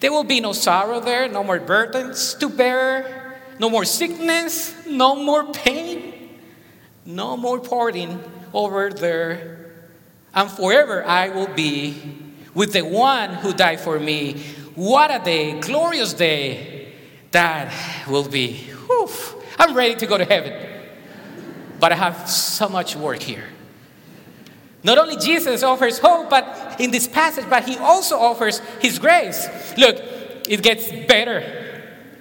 There 0.00 0.12
will 0.12 0.24
be 0.24 0.40
no 0.40 0.52
sorrow 0.52 1.00
there, 1.00 1.28
no 1.28 1.44
more 1.44 1.60
burdens 1.60 2.34
to 2.34 2.48
bear, 2.48 3.40
no 3.58 3.70
more 3.70 3.84
sickness, 3.84 4.74
no 4.86 5.14
more 5.14 5.52
pain, 5.52 6.30
no 7.06 7.36
more 7.36 7.60
parting 7.60 8.20
over 8.52 8.90
there 8.90 9.64
and 10.34 10.50
forever 10.50 11.04
I 11.04 11.28
will 11.28 11.46
be 11.46 11.94
with 12.54 12.72
the 12.72 12.82
one 12.82 13.30
who 13.34 13.52
died 13.52 13.80
for 13.80 13.98
me. 13.98 14.34
What 14.74 15.10
a 15.10 15.24
day, 15.24 15.60
glorious 15.60 16.12
day 16.12 16.92
that 17.30 17.72
will 18.08 18.28
be. 18.28 18.52
Whew. 18.86 19.08
I'm 19.58 19.74
ready 19.74 19.94
to 19.96 20.06
go 20.06 20.18
to 20.18 20.24
heaven. 20.24 20.73
But 21.84 21.92
I 21.92 21.96
have 21.96 22.30
so 22.30 22.70
much 22.70 22.96
work 22.96 23.20
here. 23.20 23.44
Not 24.82 24.96
only 24.96 25.18
Jesus 25.18 25.62
offers 25.62 25.98
hope, 25.98 26.30
but 26.30 26.80
in 26.80 26.90
this 26.90 27.06
passage, 27.06 27.44
but 27.50 27.68
he 27.68 27.76
also 27.76 28.16
offers 28.18 28.60
his 28.80 28.98
grace. 28.98 29.46
Look, 29.76 29.96
it 30.48 30.62
gets 30.62 30.90
better. 31.06 31.44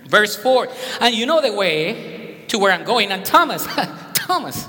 Verse 0.04 0.36
4 0.36 0.67
And 0.99 1.15
you 1.15 1.26
know 1.26 1.41
the 1.41 1.54
way 1.54 2.43
to 2.49 2.60
where 2.60 2.73
I'm 2.73 2.84
going. 2.84 3.10
And 3.10 3.23
Thomas, 3.23 3.65
Thomas 4.13 4.67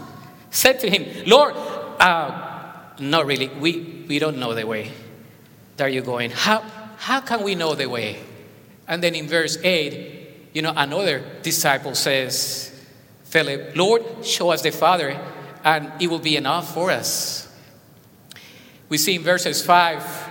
said 0.50 0.78
to 0.78 0.88
him, 0.88 1.26
Lord, 1.26 1.57
uh, 1.57 2.78
not 3.00 3.26
really. 3.26 3.48
We, 3.48 4.04
we 4.09 4.20
don't 4.20 4.38
know 4.38 4.54
the 4.54 4.64
way 4.64 4.92
that 5.76 5.92
you're 5.92 6.04
going. 6.04 6.30
How, 6.30 6.61
how 6.98 7.20
can 7.20 7.42
we 7.42 7.57
know 7.57 7.74
the 7.74 7.87
way? 7.87 8.20
And 8.87 9.02
then 9.02 9.16
in 9.16 9.26
verse 9.26 9.59
8, 9.61 10.52
you 10.52 10.62
know, 10.62 10.72
another 10.76 11.24
disciple 11.42 11.96
says, 11.96 12.70
Philip, 13.35 13.75
Lord, 13.75 14.25
show 14.25 14.51
us 14.51 14.62
the 14.62 14.70
Father, 14.70 15.20
and 15.64 15.90
it 16.01 16.07
will 16.07 16.20
be 16.20 16.37
enough 16.37 16.73
for 16.73 16.92
us. 16.92 17.53
We 18.88 18.97
see 18.97 19.16
in 19.16 19.23
verses 19.23 19.61
5 19.66 20.31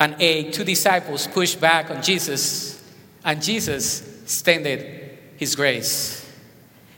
and 0.00 0.16
8, 0.18 0.52
two 0.52 0.64
disciples 0.64 1.28
push 1.28 1.54
back 1.54 1.92
on 1.92 2.02
Jesus, 2.02 2.82
and 3.24 3.40
Jesus 3.40 4.02
extended 4.24 5.16
his 5.36 5.54
grace. 5.54 6.28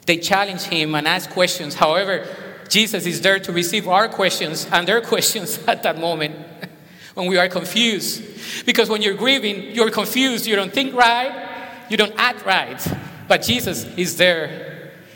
They 0.07 0.17
challenge 0.17 0.63
him 0.63 0.95
and 0.95 1.07
ask 1.07 1.29
questions. 1.29 1.75
However, 1.75 2.27
Jesus 2.71 3.05
is 3.05 3.21
there 3.21 3.39
to 3.41 3.53
receive 3.53 3.89
our 3.89 4.09
questions 4.09 4.67
and 4.73 4.89
their 4.89 5.01
questions 5.13 5.59
at 5.69 5.83
that 5.83 5.99
moment 5.99 6.35
when 7.13 7.27
we 7.27 7.37
are 7.37 7.51
confused. 7.51 8.65
Because 8.65 8.89
when 8.89 9.03
you're 9.03 9.19
grieving, 9.19 9.75
you're 9.75 9.91
confused, 9.91 10.47
you 10.47 10.57
don't 10.57 10.73
think 10.73 10.95
right, 10.95 11.85
you 11.91 11.99
don't 11.99 12.15
act 12.17 12.47
right. 12.47 12.81
But 13.29 13.43
Jesus 13.43 13.85
is 13.99 14.17
there. 14.17 14.70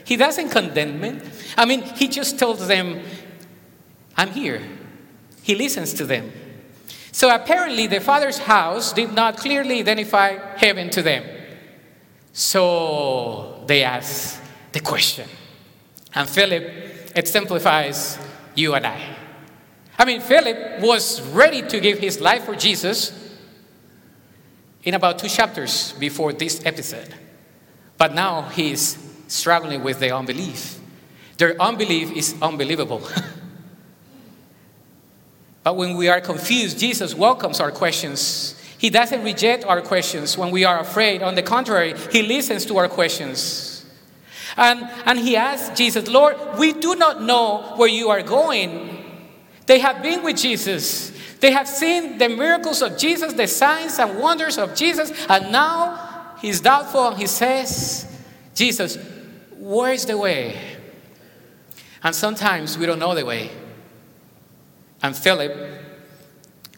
He 0.04 0.16
doesn't 0.16 0.50
condemn 0.50 1.00
them. 1.00 1.22
I 1.56 1.64
mean, 1.64 1.82
He 1.82 2.08
just 2.08 2.38
tells 2.38 2.66
them, 2.66 3.02
I'm 4.16 4.30
here. 4.30 4.62
He 5.42 5.54
listens 5.54 5.94
to 5.94 6.06
them. 6.06 6.32
So 7.12 7.34
apparently, 7.34 7.86
the 7.86 8.00
Father's 8.00 8.38
house 8.38 8.92
did 8.92 9.12
not 9.12 9.36
clearly 9.36 9.78
identify 9.80 10.56
heaven 10.56 10.90
to 10.90 11.02
them. 11.02 11.24
So 12.32 13.62
they 13.66 13.84
ask 13.84 14.42
the 14.72 14.80
question. 14.80 15.28
And 16.14 16.28
Philip 16.28 17.12
exemplifies 17.14 18.18
you 18.54 18.74
and 18.74 18.86
I. 18.86 19.00
I 19.98 20.04
mean, 20.04 20.20
Philip 20.20 20.80
was 20.80 21.20
ready 21.20 21.62
to 21.62 21.80
give 21.80 21.98
his 21.98 22.20
life 22.20 22.44
for 22.44 22.56
Jesus 22.56 23.12
in 24.82 24.94
about 24.94 25.18
two 25.18 25.28
chapters 25.28 25.92
before 25.92 26.32
this 26.32 26.64
episode. 26.66 27.14
But 27.96 28.14
now 28.14 28.42
he's 28.42 28.98
struggling 29.28 29.82
with 29.82 29.98
their 29.98 30.14
unbelief. 30.14 30.78
Their 31.38 31.60
unbelief 31.60 32.12
is 32.12 32.34
unbelievable. 32.40 33.02
but 35.62 35.76
when 35.76 35.96
we 35.96 36.08
are 36.08 36.20
confused, 36.20 36.78
Jesus 36.78 37.14
welcomes 37.14 37.60
our 37.60 37.72
questions. 37.72 38.60
He 38.78 38.90
doesn't 38.90 39.22
reject 39.24 39.64
our 39.64 39.80
questions 39.80 40.36
when 40.38 40.50
we 40.50 40.64
are 40.64 40.78
afraid. 40.78 41.22
On 41.22 41.34
the 41.34 41.42
contrary, 41.42 41.94
he 42.12 42.22
listens 42.22 42.66
to 42.66 42.76
our 42.76 42.88
questions. 42.88 43.84
And, 44.56 44.88
and 45.04 45.18
he 45.18 45.36
asks 45.36 45.76
Jesus, 45.76 46.08
Lord, 46.08 46.36
we 46.58 46.72
do 46.72 46.94
not 46.94 47.22
know 47.22 47.74
where 47.76 47.88
you 47.88 48.10
are 48.10 48.22
going. 48.22 49.04
They 49.66 49.80
have 49.80 50.02
been 50.02 50.22
with 50.22 50.36
Jesus. 50.36 51.10
They 51.40 51.50
have 51.50 51.68
seen 51.68 52.18
the 52.18 52.28
miracles 52.28 52.80
of 52.82 52.96
Jesus, 52.96 53.32
the 53.32 53.46
signs 53.46 53.98
and 53.98 54.18
wonders 54.18 54.56
of 54.56 54.74
Jesus, 54.74 55.12
and 55.28 55.52
now 55.52 56.36
he's 56.40 56.60
doubtful 56.60 57.08
and 57.08 57.18
he 57.18 57.26
says, 57.26 58.06
Jesus, 58.54 58.96
where's 59.58 60.06
the 60.06 60.16
way? 60.16 60.60
And 62.02 62.14
sometimes 62.14 62.76
we 62.76 62.86
don't 62.86 62.98
know 62.98 63.14
the 63.14 63.24
way. 63.24 63.50
And 65.02 65.16
Philip 65.16 65.80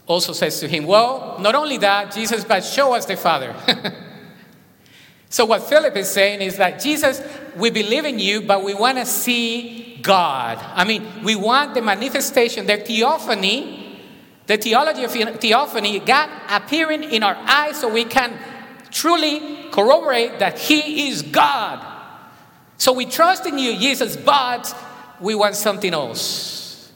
also 0.06 0.32
says 0.32 0.60
to 0.60 0.68
him, 0.68 0.86
Well, 0.86 1.38
not 1.40 1.54
only 1.54 1.78
that, 1.78 2.12
Jesus, 2.12 2.44
but 2.44 2.64
show 2.64 2.94
us 2.94 3.06
the 3.06 3.16
Father. 3.16 3.54
So, 5.28 5.44
what 5.44 5.64
Philip 5.64 5.96
is 5.96 6.08
saying 6.08 6.40
is 6.40 6.56
that 6.58 6.80
Jesus, 6.80 7.20
we 7.56 7.70
believe 7.70 8.04
in 8.04 8.18
you, 8.18 8.42
but 8.42 8.62
we 8.62 8.74
want 8.74 8.98
to 8.98 9.04
see 9.04 9.98
God. 10.00 10.56
I 10.60 10.84
mean, 10.84 11.04
we 11.24 11.34
want 11.34 11.74
the 11.74 11.82
manifestation, 11.82 12.64
the 12.64 12.76
theophany 12.76 13.86
The 14.46 14.56
theology 14.56 15.02
of 15.02 15.10
theophany, 15.40 15.98
God 15.98 16.30
appearing 16.48 17.02
in 17.02 17.24
our 17.24 17.34
eyes 17.34 17.80
so 17.80 17.88
we 17.88 18.04
can 18.04 18.38
truly 18.92 19.68
corroborate 19.72 20.38
that 20.38 20.58
He 20.58 21.08
is 21.08 21.22
God. 21.22 21.84
So 22.78 22.92
we 22.92 23.06
trust 23.06 23.46
in 23.46 23.58
you, 23.58 23.76
Jesus, 23.78 24.16
but 24.16 24.74
we 25.20 25.34
want 25.34 25.54
something 25.54 25.94
else. 25.94 26.92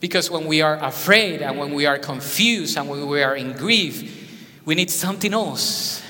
Because 0.00 0.30
when 0.30 0.46
we 0.46 0.62
are 0.62 0.82
afraid 0.82 1.42
and 1.42 1.58
when 1.58 1.74
we 1.74 1.86
are 1.86 1.98
confused 1.98 2.76
and 2.76 2.88
when 2.88 3.06
we 3.06 3.22
are 3.22 3.36
in 3.36 3.52
grief, 3.52 4.16
we 4.64 4.74
need 4.74 4.90
something 4.90 5.34
else 5.34 6.02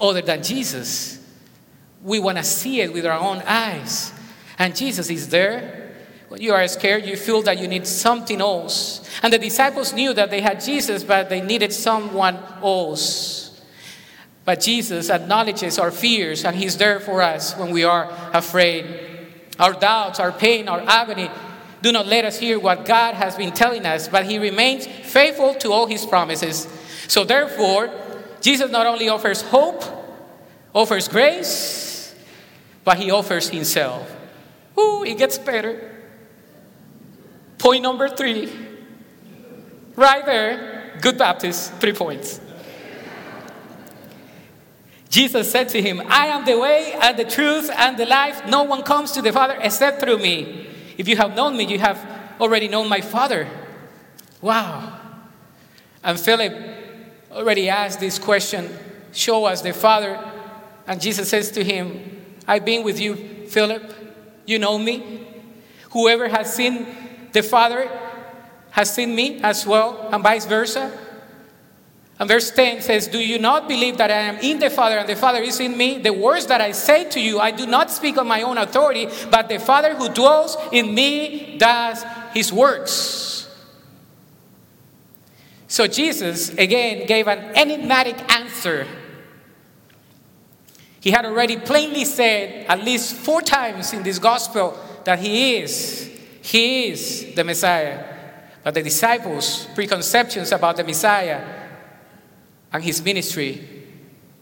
other 0.00 0.22
than 0.22 0.42
Jesus. 0.42 1.22
We 2.02 2.18
want 2.18 2.38
to 2.38 2.44
see 2.44 2.80
it 2.80 2.92
with 2.92 3.04
our 3.04 3.18
own 3.18 3.38
eyes. 3.46 4.12
And 4.58 4.74
Jesus 4.74 5.10
is 5.10 5.28
there. 5.28 5.94
When 6.28 6.40
you 6.40 6.54
are 6.54 6.66
scared, 6.68 7.04
you 7.04 7.16
feel 7.16 7.42
that 7.42 7.58
you 7.58 7.68
need 7.68 7.86
something 7.86 8.40
else. 8.40 9.08
And 9.22 9.32
the 9.32 9.38
disciples 9.38 9.92
knew 9.92 10.14
that 10.14 10.30
they 10.30 10.40
had 10.40 10.60
Jesus, 10.60 11.04
but 11.04 11.28
they 11.28 11.40
needed 11.40 11.72
someone 11.72 12.36
else. 12.62 13.49
But 14.50 14.58
Jesus 14.58 15.10
acknowledges 15.10 15.78
our 15.78 15.92
fears, 15.92 16.44
and 16.44 16.56
He's 16.56 16.76
there 16.76 16.98
for 16.98 17.22
us 17.22 17.56
when 17.56 17.70
we 17.70 17.84
are 17.84 18.10
afraid. 18.32 18.84
Our 19.60 19.74
doubts, 19.74 20.18
our 20.18 20.32
pain, 20.32 20.66
our 20.66 20.80
agony 20.80 21.30
do 21.82 21.92
not 21.92 22.08
let 22.08 22.24
us 22.24 22.36
hear 22.36 22.58
what 22.58 22.84
God 22.84 23.14
has 23.14 23.36
been 23.36 23.52
telling 23.52 23.86
us, 23.86 24.08
but 24.08 24.26
He 24.26 24.40
remains 24.40 24.88
faithful 24.88 25.54
to 25.62 25.70
all 25.70 25.86
His 25.86 26.04
promises. 26.04 26.66
So, 27.06 27.22
therefore, 27.22 27.94
Jesus 28.40 28.72
not 28.72 28.88
only 28.88 29.08
offers 29.08 29.40
hope, 29.40 29.84
offers 30.74 31.06
grace, 31.06 32.12
but 32.82 32.98
He 32.98 33.12
offers 33.12 33.50
Himself. 33.50 34.10
Ooh, 34.76 35.04
it 35.04 35.16
gets 35.16 35.38
better. 35.38 35.94
Point 37.58 37.84
number 37.84 38.08
three. 38.08 38.50
Right 39.94 40.26
there, 40.26 40.98
good 41.00 41.18
Baptist, 41.18 41.72
three 41.74 41.92
points. 41.92 42.40
Jesus 45.10 45.50
said 45.50 45.68
to 45.70 45.82
him, 45.82 46.00
I 46.06 46.26
am 46.26 46.44
the 46.44 46.58
way 46.58 46.92
and 46.92 47.18
the 47.18 47.24
truth 47.24 47.68
and 47.76 47.98
the 47.98 48.06
life. 48.06 48.46
No 48.46 48.62
one 48.62 48.82
comes 48.82 49.10
to 49.12 49.22
the 49.22 49.32
Father 49.32 49.58
except 49.60 50.00
through 50.00 50.18
me. 50.18 50.68
If 50.96 51.08
you 51.08 51.16
have 51.16 51.34
known 51.34 51.56
me, 51.56 51.64
you 51.64 51.80
have 51.80 51.98
already 52.40 52.68
known 52.68 52.88
my 52.88 53.00
Father. 53.00 53.48
Wow. 54.40 54.98
And 56.04 56.18
Philip 56.18 56.54
already 57.32 57.68
asked 57.68 57.98
this 57.98 58.18
question 58.18 58.70
Show 59.12 59.44
us 59.46 59.62
the 59.62 59.72
Father. 59.72 60.18
And 60.86 61.00
Jesus 61.00 61.28
says 61.28 61.50
to 61.52 61.64
him, 61.64 62.24
I've 62.46 62.64
been 62.64 62.84
with 62.84 63.00
you, 63.00 63.46
Philip. 63.48 63.92
You 64.46 64.60
know 64.60 64.78
me. 64.78 65.26
Whoever 65.90 66.28
has 66.28 66.54
seen 66.54 66.86
the 67.32 67.42
Father 67.42 67.90
has 68.70 68.94
seen 68.94 69.14
me 69.14 69.40
as 69.42 69.66
well, 69.66 70.08
and 70.12 70.22
vice 70.22 70.46
versa. 70.46 70.96
And 72.20 72.28
verse 72.28 72.50
10 72.50 72.82
says, 72.82 73.08
Do 73.08 73.18
you 73.18 73.38
not 73.38 73.66
believe 73.66 73.96
that 73.96 74.10
I 74.10 74.18
am 74.18 74.36
in 74.40 74.58
the 74.58 74.68
Father 74.68 74.98
and 74.98 75.08
the 75.08 75.16
Father 75.16 75.40
is 75.40 75.58
in 75.58 75.74
me? 75.74 75.98
The 75.98 76.12
words 76.12 76.46
that 76.46 76.60
I 76.60 76.72
say 76.72 77.08
to 77.08 77.18
you, 77.18 77.40
I 77.40 77.50
do 77.50 77.66
not 77.66 77.90
speak 77.90 78.18
on 78.18 78.28
my 78.28 78.42
own 78.42 78.58
authority, 78.58 79.08
but 79.30 79.48
the 79.48 79.58
Father 79.58 79.94
who 79.94 80.10
dwells 80.10 80.58
in 80.70 80.94
me 80.94 81.56
does 81.56 82.04
his 82.34 82.52
works. 82.52 83.48
So 85.66 85.86
Jesus, 85.86 86.50
again, 86.50 87.06
gave 87.06 87.26
an 87.26 87.38
enigmatic 87.56 88.30
answer. 88.30 88.86
He 91.00 91.12
had 91.12 91.24
already 91.24 91.56
plainly 91.56 92.04
said, 92.04 92.66
at 92.66 92.84
least 92.84 93.16
four 93.16 93.40
times 93.40 93.94
in 93.94 94.02
this 94.02 94.18
gospel, 94.18 94.78
that 95.04 95.20
he 95.20 95.56
is, 95.56 96.10
he 96.42 96.88
is 96.88 97.34
the 97.34 97.44
Messiah. 97.44 98.04
But 98.62 98.74
the 98.74 98.82
disciples' 98.82 99.66
preconceptions 99.74 100.52
about 100.52 100.76
the 100.76 100.84
Messiah 100.84 101.59
and 102.72 102.82
his 102.82 103.02
ministry 103.02 103.80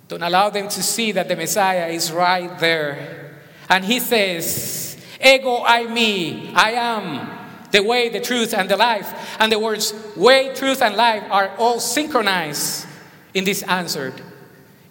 don't 0.08 0.22
allow 0.22 0.48
them 0.50 0.68
to 0.68 0.82
see 0.82 1.12
that 1.12 1.28
the 1.28 1.36
Messiah 1.36 1.88
is 1.88 2.10
right 2.10 2.58
there. 2.58 3.34
And 3.68 3.84
he 3.84 4.00
says, 4.00 4.96
Ego 5.22 5.64
eimi, 5.64 6.54
I 6.54 6.72
am 6.72 7.38
the 7.70 7.82
way, 7.82 8.08
the 8.08 8.20
truth, 8.20 8.54
and 8.54 8.68
the 8.68 8.76
life. 8.76 9.36
And 9.38 9.52
the 9.52 9.58
words 9.58 9.92
way, 10.16 10.54
truth, 10.54 10.80
and 10.80 10.96
life 10.96 11.24
are 11.30 11.54
all 11.58 11.78
synchronized 11.78 12.86
in 13.34 13.44
this 13.44 13.62
answer. 13.64 14.14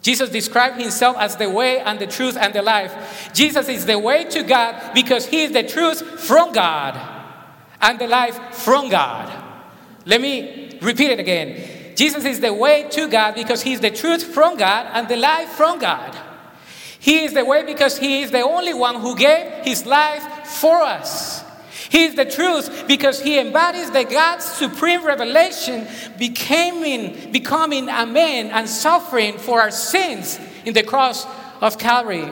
Jesus 0.03 0.29
described 0.29 0.79
himself 0.79 1.17
as 1.17 1.35
the 1.35 1.49
way 1.49 1.79
and 1.79 1.99
the 1.99 2.07
truth 2.07 2.37
and 2.37 2.53
the 2.53 2.61
life. 2.61 3.31
Jesus 3.33 3.67
is 3.67 3.85
the 3.85 3.97
way 3.97 4.23
to 4.25 4.43
God 4.43 4.93
because 4.93 5.25
he 5.25 5.43
is 5.43 5.51
the 5.51 5.63
truth 5.63 6.01
from 6.21 6.53
God 6.53 6.95
and 7.81 7.99
the 7.99 8.07
life 8.07 8.39
from 8.53 8.89
God. 8.89 9.43
Let 10.05 10.21
me 10.21 10.77
repeat 10.81 11.11
it 11.11 11.19
again. 11.19 11.76
Jesus 11.97 12.25
is 12.25 12.39
the 12.39 12.53
way 12.53 12.87
to 12.91 13.07
God 13.07 13.33
because 13.33 13.63
he 13.63 13.73
is 13.73 13.79
the 13.79 13.89
truth 13.89 14.23
from 14.23 14.55
God 14.55 14.87
and 14.93 15.07
the 15.07 15.17
life 15.17 15.49
from 15.49 15.79
God. 15.79 16.15
He 16.99 17.23
is 17.23 17.33
the 17.33 17.43
way 17.43 17.63
because 17.63 17.97
he 17.97 18.21
is 18.21 18.29
the 18.29 18.41
only 18.41 18.75
one 18.75 19.01
who 19.01 19.15
gave 19.15 19.65
his 19.65 19.83
life 19.87 20.23
for 20.45 20.83
us. 20.83 21.43
He 21.89 22.05
is 22.05 22.13
the 22.13 22.25
truth 22.25 22.87
because 22.87 23.19
he 23.19 23.39
embodies 23.39 23.89
the 23.89 24.03
God's 24.03 24.45
supreme 24.45 25.03
revelation, 25.03 25.87
becoming, 26.19 27.31
becoming 27.31 27.89
a 27.89 28.05
man 28.05 28.51
and 28.51 28.69
suffering 28.69 29.39
for 29.39 29.59
our 29.59 29.71
sins 29.71 30.39
in 30.65 30.75
the 30.75 30.83
cross 30.83 31.25
of 31.61 31.79
Calvary. 31.79 32.29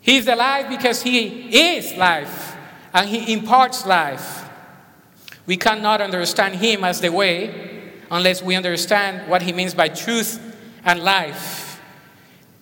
He 0.00 0.18
is 0.18 0.26
the 0.26 0.36
life 0.36 0.68
because 0.68 1.02
he 1.02 1.74
is 1.74 1.96
life 1.96 2.54
and 2.94 3.08
he 3.08 3.32
imparts 3.32 3.84
life. 3.84 4.48
We 5.44 5.56
cannot 5.56 6.00
understand 6.00 6.54
him 6.56 6.84
as 6.84 7.00
the 7.00 7.10
way 7.10 7.75
unless 8.10 8.42
we 8.42 8.54
understand 8.54 9.28
what 9.30 9.42
he 9.42 9.52
means 9.52 9.74
by 9.74 9.88
truth 9.88 10.40
and 10.84 11.00
life. 11.02 11.80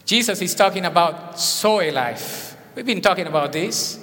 Jesus 0.04 0.40
is 0.42 0.54
talking 0.54 0.84
about 0.84 1.38
Zoe 1.38 1.90
life. 1.90 2.56
We've 2.74 2.86
been 2.86 3.00
talking 3.00 3.26
about 3.26 3.52
this 3.52 4.00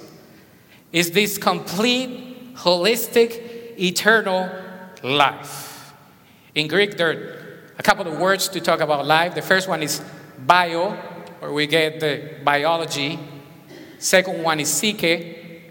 is 0.92 1.10
this 1.10 1.38
complete, 1.38 2.54
holistic, 2.54 3.78
eternal 3.80 4.50
life. 5.02 5.94
In 6.54 6.68
Greek, 6.68 6.98
there 6.98 7.10
are 7.10 7.72
a 7.78 7.82
couple 7.82 8.06
of 8.06 8.18
words 8.18 8.48
to 8.48 8.60
talk 8.60 8.80
about 8.80 9.06
life. 9.06 9.34
The 9.34 9.42
first 9.42 9.68
one 9.68 9.82
is 9.82 10.02
bio, 10.38 10.90
where 11.40 11.52
we 11.52 11.66
get 11.66 11.98
the 11.98 12.34
biology. 12.44 13.18
Second 13.98 14.42
one 14.42 14.60
is 14.60 14.68
psyche, 14.70 15.62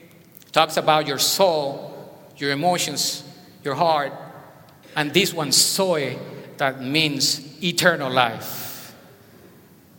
talks 0.51 0.77
about 0.77 1.05
your 1.05 1.19
soul, 1.19 2.11
your 2.37 2.51
emotions, 2.51 3.23
your 3.63 3.75
heart. 3.75 4.11
And 4.95 5.13
this 5.13 5.33
one, 5.33 5.51
zoe, 5.51 6.17
that 6.57 6.81
means 6.81 7.63
eternal 7.63 8.11
life. 8.11 8.93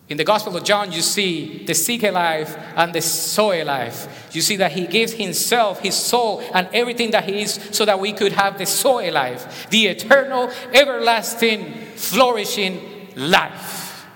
In 0.08 0.18
the 0.18 0.24
Gospel 0.24 0.54
of 0.56 0.64
John, 0.64 0.92
you 0.92 1.00
see 1.00 1.64
the 1.64 1.74
Psyche 1.74 2.10
life 2.10 2.54
and 2.76 2.92
the 2.92 3.00
Zoe 3.00 3.64
life. 3.64 4.28
You 4.32 4.42
see 4.42 4.56
that 4.56 4.72
he 4.72 4.86
gives 4.86 5.14
himself, 5.14 5.80
his 5.80 5.94
soul, 5.94 6.42
and 6.52 6.68
everything 6.74 7.12
that 7.12 7.24
he 7.24 7.40
is 7.40 7.54
so 7.70 7.86
that 7.86 7.98
we 7.98 8.12
could 8.12 8.32
have 8.32 8.58
the 8.58 8.66
Zoe 8.66 9.10
life, 9.10 9.70
the 9.70 9.86
eternal, 9.86 10.50
everlasting, 10.74 11.72
flourishing 11.94 13.08
life. 13.16 14.06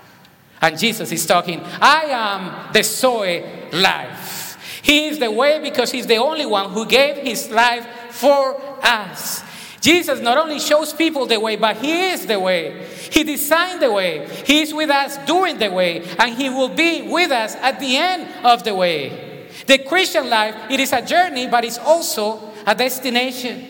And 0.61 0.77
Jesus 0.77 1.11
is 1.11 1.25
talking, 1.25 1.61
I 1.81 2.03
am 2.03 2.73
the 2.73 2.83
Zoe 2.83 3.43
life. 3.73 4.81
He 4.83 5.07
is 5.07 5.19
the 5.19 5.31
way 5.31 5.59
because 5.61 5.91
he's 5.91 6.07
the 6.07 6.17
only 6.17 6.45
one 6.45 6.71
who 6.71 6.85
gave 6.85 7.17
his 7.17 7.49
life 7.49 7.87
for 8.11 8.61
us. 8.83 9.43
Jesus 9.81 10.19
not 10.19 10.37
only 10.37 10.59
shows 10.59 10.93
people 10.93 11.25
the 11.25 11.39
way, 11.39 11.55
but 11.55 11.77
He 11.77 12.09
is 12.09 12.25
the 12.25 12.39
way. 12.39 12.85
He 13.11 13.23
designed 13.23 13.81
the 13.81 13.91
way. 13.91 14.27
He 14.45 14.61
is 14.61 14.73
with 14.73 14.89
us 14.89 15.17
during 15.25 15.57
the 15.59 15.71
way, 15.71 16.03
and 16.17 16.33
He 16.33 16.49
will 16.49 16.69
be 16.69 17.03
with 17.03 17.31
us 17.31 17.55
at 17.55 17.79
the 17.79 17.95
end 17.97 18.27
of 18.43 18.63
the 18.63 18.73
way. 18.75 19.49
The 19.65 19.79
Christian 19.79 20.29
life, 20.29 20.55
it 20.69 20.79
is 20.79 20.93
a 20.93 21.01
journey, 21.01 21.47
but 21.47 21.63
it's 21.63 21.77
also 21.77 22.51
a 22.65 22.73
destination. 22.73 23.65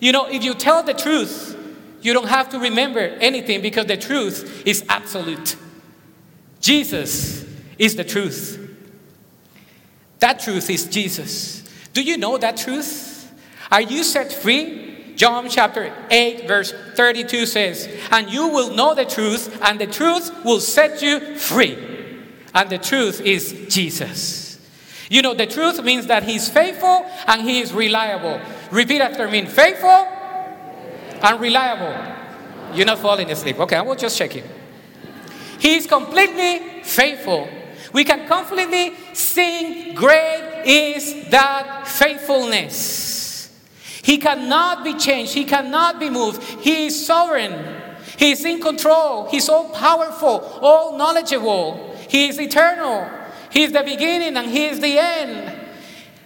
You 0.00 0.12
know, 0.12 0.26
if 0.26 0.44
you 0.44 0.54
tell 0.54 0.82
the 0.82 0.94
truth, 0.94 1.58
you 2.02 2.12
don't 2.12 2.28
have 2.28 2.50
to 2.50 2.58
remember 2.58 3.00
anything 3.00 3.62
because 3.62 3.86
the 3.86 3.96
truth 3.96 4.62
is 4.66 4.84
absolute. 4.88 5.56
Jesus 6.60 7.46
is 7.78 7.96
the 7.96 8.04
truth. 8.04 8.60
That 10.18 10.40
truth 10.40 10.68
is 10.70 10.84
Jesus. 10.84 11.62
Do 11.92 12.02
you 12.02 12.16
know 12.18 12.38
that 12.38 12.56
truth? 12.56 13.32
Are 13.70 13.80
you 13.80 14.02
set 14.02 14.32
free? 14.32 14.83
John 15.16 15.48
chapter 15.48 15.94
8, 16.10 16.48
verse 16.48 16.72
32 16.94 17.46
says, 17.46 17.88
And 18.10 18.30
you 18.30 18.48
will 18.48 18.74
know 18.74 18.94
the 18.94 19.04
truth, 19.04 19.60
and 19.62 19.80
the 19.80 19.86
truth 19.86 20.44
will 20.44 20.60
set 20.60 21.02
you 21.02 21.36
free. 21.36 21.78
And 22.54 22.70
the 22.70 22.78
truth 22.78 23.20
is 23.20 23.66
Jesus. 23.68 24.44
You 25.08 25.22
know, 25.22 25.34
the 25.34 25.46
truth 25.46 25.82
means 25.82 26.06
that 26.06 26.22
He's 26.22 26.48
faithful 26.48 27.06
and 27.26 27.42
He 27.42 27.60
is 27.60 27.72
reliable. 27.72 28.40
Repeat 28.70 29.00
after 29.00 29.28
me 29.28 29.44
faithful 29.46 29.88
and 29.88 31.40
reliable. 31.40 32.76
You're 32.76 32.86
not 32.86 32.98
falling 32.98 33.30
asleep. 33.30 33.58
Okay, 33.60 33.76
I 33.76 33.82
will 33.82 33.96
just 33.96 34.16
check 34.16 34.34
it. 34.34 34.44
He 35.58 35.76
is 35.76 35.86
completely 35.86 36.82
faithful. 36.82 37.48
We 37.92 38.04
can 38.04 38.26
confidently 38.26 38.94
sing, 39.12 39.94
Great 39.94 40.62
is 40.66 41.28
that 41.30 41.86
faithfulness. 41.86 43.23
He 44.04 44.18
cannot 44.18 44.84
be 44.84 44.92
changed. 44.92 45.32
He 45.32 45.44
cannot 45.46 45.98
be 45.98 46.10
moved. 46.10 46.42
He 46.60 46.86
is 46.86 47.06
sovereign. 47.06 47.54
He 48.18 48.32
is 48.32 48.44
in 48.44 48.60
control. 48.60 49.30
He's 49.30 49.48
all 49.48 49.70
powerful, 49.70 50.40
all 50.60 50.98
knowledgeable. 50.98 51.96
He 52.10 52.28
is 52.28 52.38
eternal. 52.38 53.08
He 53.48 53.62
is 53.62 53.72
the 53.72 53.82
beginning 53.82 54.36
and 54.36 54.46
He 54.46 54.66
is 54.66 54.78
the 54.78 54.98
end. 54.98 55.58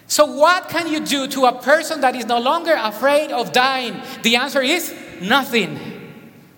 So, 0.09 0.27
what 0.27 0.69
can 0.69 0.89
you 0.89 1.07
do 1.07 1.29
to 1.29 1.47
a 1.47 1.63
person 1.63 2.01
that 2.01 2.17
is 2.17 2.27
no 2.27 2.41
longer 2.41 2.75
afraid 2.77 3.31
of 3.31 3.53
dying? 3.53 4.03
The 4.23 4.35
answer 4.35 4.61
is 4.61 4.93
nothing. 5.21 5.79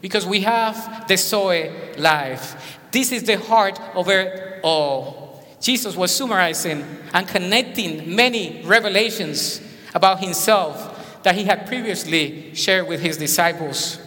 Because 0.01 0.25
we 0.25 0.41
have 0.41 1.07
the 1.07 1.19
Zoe 1.19 1.71
life. 1.99 2.79
This 2.93 3.13
is 3.13 3.25
the 3.25 3.39
heart 3.39 3.79
of 3.95 4.09
it 4.09 4.61
all. 4.63 5.45
Jesus 5.61 5.95
was 5.97 6.17
summarizing 6.17 6.83
and 7.13 7.29
connecting 7.29 8.17
many 8.17 8.63
revelations 8.65 9.61
about 9.95 10.21
himself 10.21 10.97
that 11.23 11.35
he 11.35 11.45
had 11.45 11.67
previously 11.67 12.55
shared 12.55 12.89
with 12.89 13.01
his 13.01 13.17
disciples. 13.17 13.99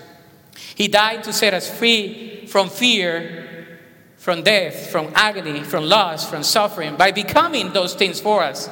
He 0.76 0.88
died 0.88 1.24
to 1.26 1.34
set 1.34 1.54
us 1.54 1.70
free 1.70 2.46
from 2.48 2.70
fear, 2.70 3.80
from 4.18 4.44
death, 4.44 4.90
from 4.90 5.12
agony, 5.16 5.64
from 5.64 5.84
loss, 5.86 6.30
from 6.30 6.44
suffering 6.44 6.96
by 6.96 7.12
becoming 7.12 7.74
those 7.74 7.94
things 7.94 8.20
for 8.20 8.42
us. 8.42 8.70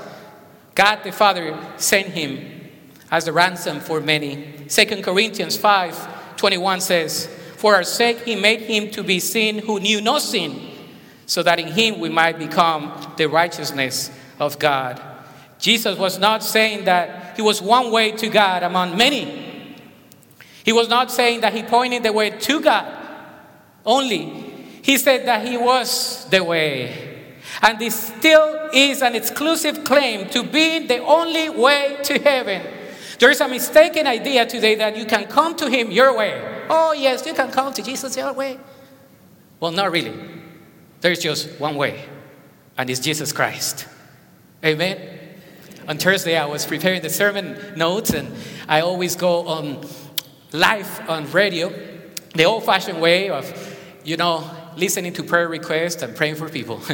God 0.76 1.04
the 1.04 1.12
Father 1.12 1.58
sent 1.78 2.08
him 2.08 2.70
as 3.12 3.28
a 3.28 3.34
ransom 3.34 3.80
for 3.80 4.00
many. 4.00 4.66
2 4.70 5.02
Corinthians 5.02 5.58
5 5.58 6.38
21 6.38 6.82
says, 6.82 7.28
For 7.58 7.76
our 7.76 7.84
sake 7.84 8.22
he 8.22 8.36
made 8.36 8.62
him 8.62 8.90
to 8.92 9.04
be 9.04 9.20
sin 9.20 9.60
who 9.60 9.80
knew 9.80 10.02
no 10.02 10.18
sin, 10.18 10.72
so 11.28 11.44
that 11.44 11.60
in 11.60 11.68
him 11.68 12.00
we 12.00 12.10
might 12.10 12.40
become 12.40 13.14
the 13.18 13.28
righteousness 13.28 14.10
of 14.40 14.58
God. 14.58 15.11
Jesus 15.62 15.98
was 15.98 16.20
not 16.20 16.44
saying 16.44 16.86
that 16.86 17.36
he 17.36 17.42
was 17.42 17.62
one 17.62 17.92
way 17.92 18.12
to 18.12 18.28
God 18.28 18.64
among 18.64 18.98
many. 18.98 19.68
He 20.66 20.74
was 20.74 20.90
not 20.90 21.12
saying 21.12 21.42
that 21.42 21.54
he 21.54 21.64
pointed 21.64 22.04
the 22.04 22.12
way 22.12 22.32
to 22.32 22.60
God 22.60 22.98
only. 23.86 24.26
He 24.82 24.98
said 24.98 25.28
that 25.28 25.48
he 25.48 25.58
was 25.58 26.28
the 26.30 26.44
way. 26.44 27.12
And 27.62 27.78
this 27.78 28.08
still 28.08 28.70
is 28.74 29.04
an 29.04 29.16
exclusive 29.16 29.84
claim 29.84 30.30
to 30.30 30.44
be 30.44 30.88
the 30.88 30.98
only 31.00 31.50
way 31.50 31.98
to 32.04 32.18
heaven. 32.20 32.66
There 33.20 33.30
is 33.30 33.40
a 33.40 33.48
mistaken 33.48 34.08
idea 34.08 34.48
today 34.48 34.74
that 34.76 34.98
you 34.98 35.06
can 35.06 35.26
come 35.28 35.56
to 35.58 35.70
Him 35.70 35.92
your 35.92 36.18
way. 36.18 36.66
Oh, 36.70 36.94
yes, 36.94 37.24
you 37.26 37.36
can 37.36 37.52
come 37.52 37.72
to 37.74 37.84
Jesus 37.84 38.18
your 38.18 38.34
way. 38.34 38.60
Well, 39.60 39.72
not 39.72 39.92
really. 39.92 40.14
There's 41.02 41.20
just 41.20 41.60
one 41.60 41.76
way, 41.76 42.04
and 42.78 42.90
it's 42.90 43.00
Jesus 43.00 43.32
Christ. 43.32 43.86
Amen. 44.66 45.21
On 45.88 45.98
Thursday, 45.98 46.38
I 46.38 46.46
was 46.46 46.66
preparing 46.66 47.02
the 47.02 47.10
sermon 47.10 47.58
notes, 47.76 48.12
and 48.12 48.32
I 48.68 48.82
always 48.82 49.16
go 49.16 49.48
on 49.48 49.86
live 50.52 51.10
on 51.10 51.32
radio, 51.32 51.74
the 52.36 52.44
old 52.46 52.64
fashioned 52.64 53.02
way 53.02 53.30
of, 53.30 53.78
you 54.04 54.18
know, 54.18 54.50
listening 54.78 55.14
to 55.14 55.24
prayer 55.24 55.48
requests 55.48 56.02
and 56.02 56.16
praying 56.16 56.36
for 56.36 56.50
people. 56.50 56.82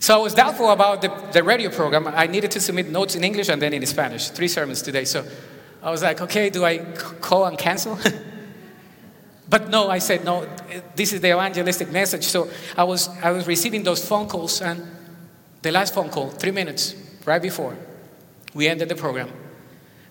So 0.00 0.14
I 0.14 0.22
was 0.22 0.32
doubtful 0.32 0.70
about 0.70 1.02
the, 1.02 1.08
the 1.32 1.42
radio 1.42 1.70
program. 1.70 2.06
I 2.06 2.28
needed 2.28 2.52
to 2.52 2.60
submit 2.60 2.88
notes 2.88 3.16
in 3.16 3.24
English 3.24 3.48
and 3.48 3.60
then 3.60 3.72
in 3.72 3.84
Spanish, 3.84 4.28
three 4.28 4.46
sermons 4.46 4.80
today. 4.80 5.04
So 5.04 5.26
I 5.82 5.90
was 5.90 6.04
like, 6.04 6.20
okay, 6.20 6.50
do 6.50 6.64
I 6.64 6.78
call 6.78 7.46
and 7.46 7.58
cancel? 7.58 7.98
but 9.48 9.68
no, 9.70 9.90
I 9.90 9.98
said, 9.98 10.24
no, 10.24 10.48
this 10.94 11.12
is 11.12 11.20
the 11.20 11.30
evangelistic 11.30 11.90
message. 11.90 12.24
So 12.24 12.48
I 12.76 12.84
was, 12.84 13.08
I 13.24 13.32
was 13.32 13.48
receiving 13.48 13.82
those 13.82 14.06
phone 14.06 14.28
calls, 14.28 14.62
and 14.62 14.86
the 15.62 15.72
last 15.72 15.94
phone 15.94 16.10
call, 16.10 16.30
three 16.30 16.52
minutes 16.52 16.94
right 17.26 17.42
before 17.42 17.76
we 18.58 18.66
ended 18.66 18.88
the 18.88 18.96
program, 18.96 19.30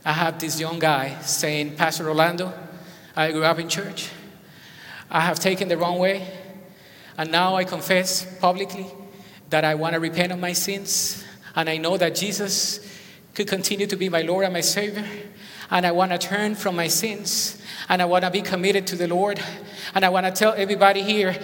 I 0.06 0.14
have 0.14 0.40
this 0.40 0.58
young 0.58 0.80
guy 0.80 1.20
saying, 1.20 1.76
Pastor 1.76 2.08
Orlando, 2.08 2.54
I 3.14 3.34
grew 3.34 3.44
up 3.44 3.60
in 3.60 3.68
church. 3.68 4.10
I 5.12 5.20
have 5.20 5.38
taken 5.38 5.68
the 5.68 5.78
wrong 5.78 6.00
way, 6.00 6.26
and 7.18 7.30
now 7.30 7.58
I 7.58 7.66
confess 7.66 8.26
publicly 8.40 8.88
that 9.50 9.66
I 9.66 9.76
want 9.76 9.96
to 9.96 10.00
repent 10.00 10.32
of 10.32 10.40
my 10.40 10.54
sins, 10.54 11.26
and 11.58 11.70
I 11.70 11.76
know 11.76 11.98
that 11.98 12.16
Jesus 12.16 12.80
could 13.34 13.50
continue 13.50 13.86
to 13.86 13.98
be 13.98 14.08
my 14.08 14.22
Lord 14.22 14.46
and 14.46 14.54
my 14.54 14.62
Savior, 14.62 15.06
and 15.70 15.86
I 15.86 15.92
want 15.92 16.14
to 16.14 16.18
turn 16.18 16.56
from 16.56 16.78
my 16.78 16.88
sins, 16.88 17.62
and 17.90 18.02
I 18.02 18.06
want 18.06 18.24
to 18.24 18.32
be 18.32 18.42
committed 18.42 18.88
to 18.88 18.96
the 18.96 19.10
Lord, 19.10 19.44
and 19.94 20.06
I 20.06 20.10
want 20.10 20.26
to 20.26 20.32
tell 20.32 20.54
everybody 20.54 21.02
here 21.02 21.36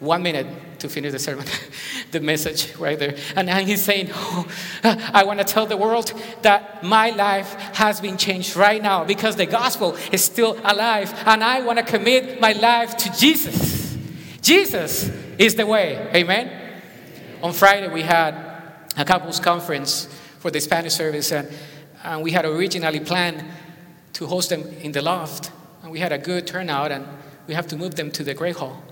one 0.00 0.24
minute 0.24 0.48
to 0.80 0.88
finish 0.88 1.12
the 1.12 1.18
sermon, 1.18 1.46
the 2.10 2.20
message 2.20 2.74
right 2.76 2.98
there. 2.98 3.16
And 3.36 3.48
he's 3.68 3.82
saying, 3.82 4.10
oh, 4.12 4.46
I 4.84 5.24
want 5.24 5.38
to 5.38 5.44
tell 5.44 5.66
the 5.66 5.76
world 5.76 6.12
that 6.42 6.82
my 6.82 7.10
life 7.10 7.52
has 7.74 8.00
been 8.00 8.16
changed 8.16 8.56
right 8.56 8.82
now 8.82 9.04
because 9.04 9.36
the 9.36 9.46
gospel 9.46 9.96
is 10.12 10.24
still 10.24 10.58
alive, 10.64 11.12
and 11.26 11.44
I 11.44 11.62
want 11.62 11.78
to 11.78 11.84
commit 11.84 12.40
my 12.40 12.52
life 12.52 12.96
to 12.98 13.12
Jesus. 13.18 13.96
Jesus 14.42 15.10
is 15.38 15.54
the 15.54 15.66
way. 15.66 16.10
Amen 16.14 16.60
on 17.42 17.52
Friday 17.52 17.88
we 17.88 18.02
had 18.02 18.34
a 18.96 19.04
couples 19.04 19.40
conference 19.40 20.06
for 20.38 20.50
the 20.50 20.60
Spanish 20.60 20.94
service, 20.94 21.32
and, 21.32 21.48
and 22.04 22.22
we 22.22 22.32
had 22.32 22.44
originally 22.44 23.00
planned 23.00 23.44
to 24.14 24.26
host 24.26 24.50
them 24.50 24.62
in 24.80 24.92
the 24.92 25.02
loft, 25.02 25.50
and 25.82 25.90
we 25.90 25.98
had 25.98 26.12
a 26.12 26.18
good 26.18 26.46
turnout, 26.46 26.92
and 26.92 27.06
we 27.46 27.54
have 27.54 27.66
to 27.68 27.76
move 27.76 27.94
them 27.94 28.10
to 28.10 28.24
the 28.24 28.34
Great 28.34 28.56
Hall. 28.56 28.82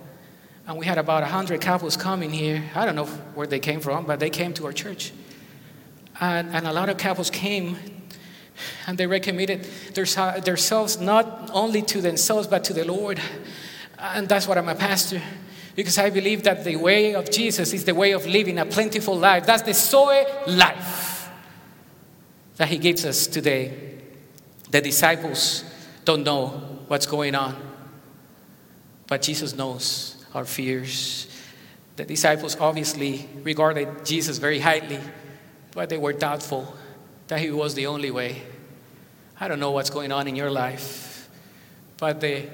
And 0.68 0.76
we 0.76 0.84
had 0.84 0.98
about 0.98 1.22
100 1.22 1.62
couples 1.62 1.96
coming 1.96 2.30
here. 2.30 2.62
I 2.74 2.84
don't 2.84 2.94
know 2.94 3.06
where 3.06 3.46
they 3.46 3.58
came 3.58 3.80
from, 3.80 4.04
but 4.04 4.20
they 4.20 4.28
came 4.28 4.52
to 4.52 4.66
our 4.66 4.72
church. 4.72 5.12
And, 6.20 6.54
and 6.54 6.66
a 6.66 6.72
lot 6.74 6.90
of 6.90 6.98
couples 6.98 7.30
came 7.30 7.78
and 8.86 8.98
they 8.98 9.06
recommitted 9.06 9.66
their, 9.94 10.04
themselves 10.04 11.00
not 11.00 11.50
only 11.54 11.80
to 11.80 12.02
themselves 12.02 12.46
but 12.46 12.64
to 12.64 12.74
the 12.74 12.84
Lord. 12.84 13.18
And 13.98 14.28
that's 14.28 14.46
what 14.46 14.58
I'm 14.58 14.68
a 14.68 14.74
pastor. 14.74 15.22
Because 15.74 15.96
I 15.96 16.10
believe 16.10 16.42
that 16.42 16.64
the 16.64 16.76
way 16.76 17.14
of 17.14 17.30
Jesus 17.30 17.72
is 17.72 17.86
the 17.86 17.94
way 17.94 18.12
of 18.12 18.26
living 18.26 18.58
a 18.58 18.66
plentiful 18.66 19.16
life. 19.16 19.46
That's 19.46 19.62
the 19.62 19.72
Zoe 19.72 20.26
life 20.48 21.30
that 22.56 22.68
He 22.68 22.76
gives 22.76 23.06
us 23.06 23.26
today. 23.26 24.00
The 24.70 24.82
disciples 24.82 25.64
don't 26.04 26.24
know 26.24 26.48
what's 26.88 27.06
going 27.06 27.34
on, 27.34 27.56
but 29.06 29.22
Jesus 29.22 29.56
knows 29.56 30.17
our 30.34 30.44
fears. 30.44 31.26
The 31.96 32.04
disciples 32.04 32.56
obviously 32.60 33.28
regarded 33.42 34.04
Jesus 34.04 34.38
very 34.38 34.60
highly, 34.60 35.00
but 35.72 35.88
they 35.88 35.98
were 35.98 36.12
doubtful 36.12 36.74
that 37.28 37.40
He 37.40 37.50
was 37.50 37.74
the 37.74 37.86
only 37.86 38.10
way. 38.10 38.42
I 39.40 39.48
don't 39.48 39.60
know 39.60 39.70
what's 39.70 39.90
going 39.90 40.12
on 40.12 40.28
in 40.28 40.36
your 40.36 40.50
life, 40.50 41.28
but 41.98 42.20
the, 42.20 42.46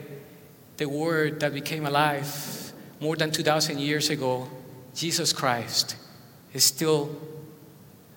the 0.77 0.87
Word 0.87 1.41
that 1.41 1.53
became 1.53 1.87
alive 1.87 2.73
more 3.01 3.17
than 3.17 3.31
2,000 3.31 3.79
years 3.79 4.11
ago, 4.11 4.49
Jesus 4.95 5.33
Christ 5.33 5.97
is 6.53 6.65
still 6.65 7.15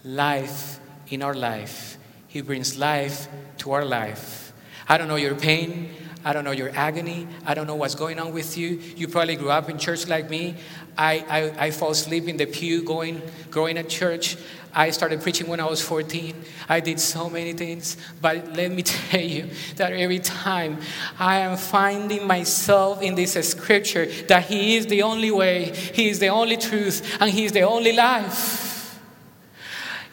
life 0.04 0.80
in 1.10 1.22
our 1.22 1.34
life. 1.34 1.98
He 2.28 2.42
brings 2.42 2.78
life 2.78 3.28
to 3.58 3.72
our 3.72 3.84
life. 3.84 4.54
I 4.88 4.98
don't 4.98 5.08
know 5.08 5.16
your 5.16 5.36
pain. 5.36 5.90
I 6.24 6.34
don't 6.34 6.44
know 6.44 6.52
your 6.52 6.72
agony. 6.76 7.28
I 7.46 7.54
don't 7.54 7.68
know 7.68 7.76
what's 7.76 7.96
going 7.96 8.20
on 8.20 8.34
with 8.34 8.58
you. 8.58 8.82
You 8.96 9.08
probably 9.08 9.36
grew 9.36 9.50
up 9.50 9.70
in 9.70 9.78
church 9.78 10.08
like 10.08 10.30
me. 10.30 10.56
I, 10.98 11.24
I, 11.30 11.66
I 11.68 11.72
fall 11.72 11.92
asleep 11.92 12.28
in 12.28 12.38
the 12.38 12.46
pew 12.46 12.84
going, 12.84 13.22
growing 13.52 13.78
at 13.78 13.88
church. 13.88 14.36
I 14.74 14.90
started 14.92 15.22
preaching 15.22 15.48
when 15.48 15.60
I 15.60 15.66
was 15.66 15.82
14. 15.82 16.36
I 16.70 16.80
did 16.80 17.00
so 17.00 17.30
many 17.30 17.54
things, 17.54 17.98
but 18.22 18.56
let 18.56 18.72
me 18.72 18.84
tell 18.84 19.22
you 19.22 19.50
that 19.76 19.94
every 19.94 20.20
time 20.20 20.80
I 21.20 21.40
am 21.40 21.58
finding 21.58 22.28
myself 22.28 23.02
in 23.02 23.16
this 23.16 23.34
scripture 23.50 24.06
that 24.28 24.46
He 24.46 24.76
is 24.76 24.88
the 24.88 25.04
only 25.04 25.32
way, 25.32 25.74
He 25.76 26.10
is 26.10 26.20
the 26.20 26.30
only 26.30 26.58
truth, 26.58 27.18
and 27.20 27.32
He 27.32 27.46
is 27.46 27.52
the 27.52 27.62
only 27.62 27.94
life, 27.94 29.00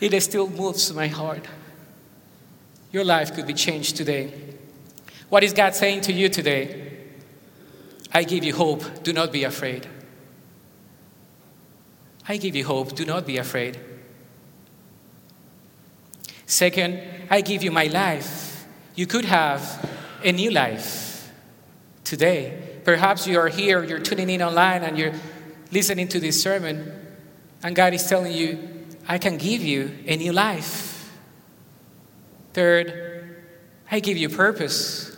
it 0.00 0.18
still 0.20 0.48
moves 0.48 0.92
my 0.92 1.08
heart. 1.08 1.46
Your 2.92 3.04
life 3.04 3.34
could 3.34 3.46
be 3.46 3.54
changed 3.54 3.96
today. 3.96 4.53
What 5.34 5.42
is 5.42 5.52
God 5.52 5.74
saying 5.74 6.02
to 6.02 6.12
you 6.12 6.28
today? 6.28 6.92
I 8.12 8.22
give 8.22 8.44
you 8.44 8.54
hope. 8.54 9.02
Do 9.02 9.12
not 9.12 9.32
be 9.32 9.42
afraid. 9.42 9.84
I 12.28 12.36
give 12.36 12.54
you 12.54 12.64
hope. 12.64 12.94
Do 12.94 13.04
not 13.04 13.26
be 13.26 13.38
afraid. 13.38 13.76
Second, 16.46 17.00
I 17.28 17.40
give 17.40 17.64
you 17.64 17.72
my 17.72 17.86
life. 17.86 18.64
You 18.94 19.08
could 19.08 19.24
have 19.24 19.60
a 20.22 20.30
new 20.30 20.52
life 20.52 21.32
today. 22.04 22.78
Perhaps 22.84 23.26
you 23.26 23.36
are 23.40 23.48
here, 23.48 23.82
you're 23.82 23.98
tuning 23.98 24.30
in 24.30 24.40
online, 24.40 24.84
and 24.84 24.96
you're 24.96 25.14
listening 25.72 26.06
to 26.10 26.20
this 26.20 26.40
sermon, 26.40 26.92
and 27.60 27.74
God 27.74 27.92
is 27.92 28.08
telling 28.08 28.34
you, 28.34 28.86
I 29.08 29.18
can 29.18 29.36
give 29.38 29.62
you 29.62 29.98
a 30.06 30.16
new 30.16 30.32
life. 30.32 31.12
Third, 32.52 33.42
I 33.90 33.98
give 33.98 34.16
you 34.16 34.28
purpose. 34.28 35.10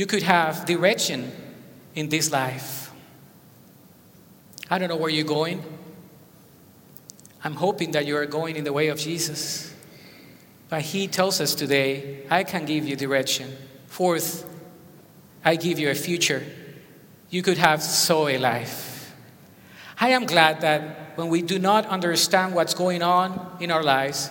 You 0.00 0.06
could 0.06 0.22
have 0.22 0.64
direction 0.64 1.30
in 1.94 2.08
this 2.08 2.32
life. 2.32 2.90
I 4.70 4.78
don't 4.78 4.88
know 4.88 4.96
where 4.96 5.10
you're 5.10 5.26
going. 5.26 5.62
I'm 7.44 7.52
hoping 7.52 7.90
that 7.90 8.06
you 8.06 8.16
are 8.16 8.24
going 8.24 8.56
in 8.56 8.64
the 8.64 8.72
way 8.72 8.88
of 8.88 8.98
Jesus. 8.98 9.74
But 10.70 10.80
he 10.80 11.06
tells 11.06 11.38
us 11.38 11.54
today, 11.54 12.24
I 12.30 12.44
can 12.44 12.64
give 12.64 12.88
you 12.88 12.96
direction. 12.96 13.54
Fourth, 13.88 14.48
I 15.44 15.56
give 15.56 15.78
you 15.78 15.90
a 15.90 15.94
future. 15.94 16.46
You 17.28 17.42
could 17.42 17.58
have 17.58 17.82
Zoe 17.82 18.38
life. 18.38 19.14
I 20.00 20.12
am 20.16 20.24
glad 20.24 20.62
that 20.62 21.12
when 21.16 21.28
we 21.28 21.42
do 21.42 21.58
not 21.58 21.84
understand 21.84 22.54
what's 22.54 22.72
going 22.72 23.02
on 23.02 23.58
in 23.60 23.70
our 23.70 23.82
lives, 23.82 24.30